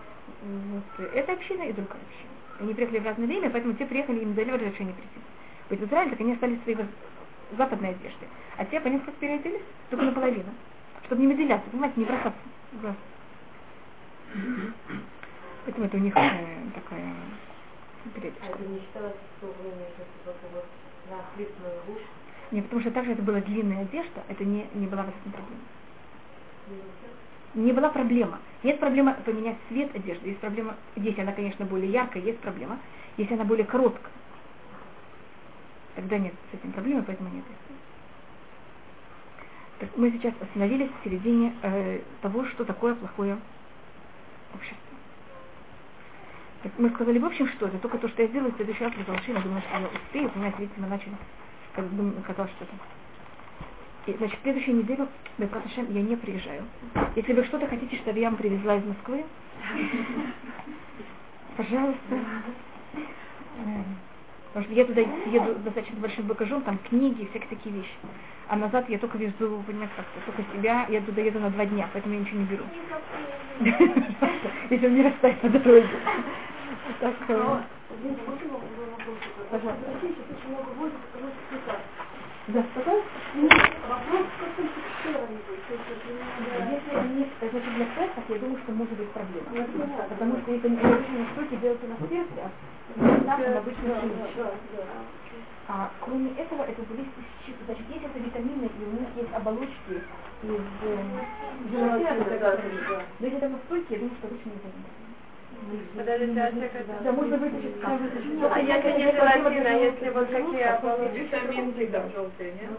[0.42, 2.30] вот эта община и другая община.
[2.60, 5.20] Они приехали в разное время, поэтому те приехали, им дали разрешение прийти.
[5.68, 6.86] Вот в Израиле, так они остались воз-
[7.56, 8.26] западной одежде.
[8.56, 10.52] А те, понятно, как переоделись, только наполовину.
[11.06, 12.40] Чтобы не выделяться, понимаете, не бросаться
[12.72, 12.96] в глаз.
[15.64, 17.14] Поэтому это у них э, такая
[18.14, 18.44] передержка.
[18.46, 20.64] А это не считалось в то время, что типа вот
[21.10, 22.02] на хлебную гусь?
[22.50, 25.62] Не, потому что также это была длинная одежда, это не, не была в этом проблема.
[27.54, 28.38] Не была проблема.
[28.62, 30.28] Нет проблемы поменять цвет одежды.
[30.28, 32.78] Есть проблема, если она, конечно, более яркая, есть проблема.
[33.16, 34.12] Если она более короткая,
[35.94, 37.44] тогда нет с этим проблемы, поэтому нет.
[39.78, 43.38] Так мы сейчас остановились в середине э, того, что такое плохое
[44.54, 44.76] общество.
[46.62, 48.92] Так мы сказали, в общем, что это, только то, что я сделаю, в следующий раз
[48.92, 51.16] продолжим, я думаю, что я успею, понимаете, видите, мы начали,
[51.74, 52.72] как бы, казалось, что-то.
[54.06, 55.08] И, значит, в следующую неделю,
[55.38, 56.64] Бекат Ашем, я не приезжаю.
[57.16, 59.24] Если вы что-то хотите, чтобы я вам привезла из Москвы,
[61.56, 62.18] пожалуйста.
[64.52, 67.94] Потому что я туда еду достаточно большим багажом, там книги, всякие такие вещи.
[68.48, 71.88] А назад я только везу, понимаете, как только себя, я туда еду на два дня,
[71.92, 72.64] поэтому я ничего не беру.
[74.70, 75.88] Если он не растает по дороге.
[76.98, 77.14] Так.
[82.48, 83.10] Да, пожалуйста.
[83.88, 84.62] Вопрос, это
[87.40, 89.46] Если значит, для тестов, я думаю, что может быть проблема.
[89.52, 89.86] Ну.
[90.08, 92.50] Потому что это не штуки делаются на сердце, а
[92.96, 93.60] Да, да,
[94.36, 94.50] да.
[95.68, 97.64] А кроме этого, это зависит от чисто.
[97.64, 100.02] Значит, есть это витамины, и у них есть оболочки
[100.42, 100.50] из
[101.70, 102.56] желатина, Да, да,
[102.88, 103.02] да.
[103.20, 104.60] Но если это настойки, я думаю, что обычно не.
[105.96, 107.92] Подождите, а как- Да, можно вытащить сам.
[108.52, 111.18] А если не желатин, а если вот какие оболочки?
[111.18, 112.70] Витаминки там желтые, нет?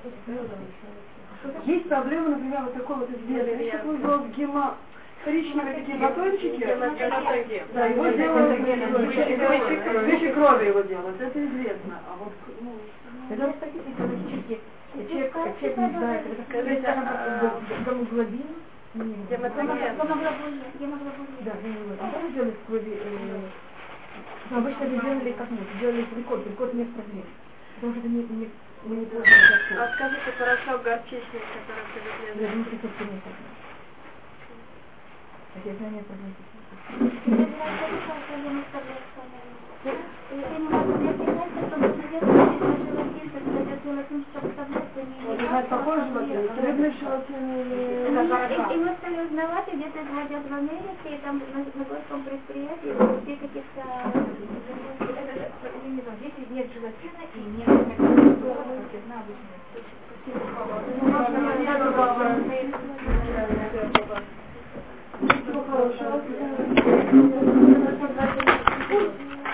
[1.65, 4.77] Есть проблема, например, вот такой вот известный, что называлось гема,
[5.23, 6.65] коричневые такие батончики.
[7.73, 8.59] Да, его делают
[10.05, 11.99] выше крови его делают, это известно.
[12.07, 12.75] А вот, ну,
[15.07, 16.65] человек, человек не знает, это как
[20.79, 21.29] гемоглобин.
[21.41, 21.99] Да, гемоглобин.
[21.99, 22.11] А
[22.67, 23.39] крови, э,
[24.49, 27.25] ну, обычно это делали как нет, делали рекорд, рекорд не проблем.
[27.75, 28.49] Потому что это не, не,
[28.83, 32.43] мы не А скажите порошок горчичный, который привезли.
[32.43, 33.50] Я думаю, что это не так.
[35.53, 36.35] Так я знаю, нет проблем.
[37.25, 38.63] Я знаю, что это гемоглобин.
[40.31, 44.93] Я не могу для принять, что нужно делать, если желатин, когда это желатин, чтобы вставлять,
[44.93, 46.21] то не- вот это похоже на
[46.61, 48.07] рыбный желатин или...
[48.73, 53.83] И, мы стали узнавать, где-то звонят в Америке, и там на, горьком предприятии все каких-то...
[56.49, 57.10] Нет желатина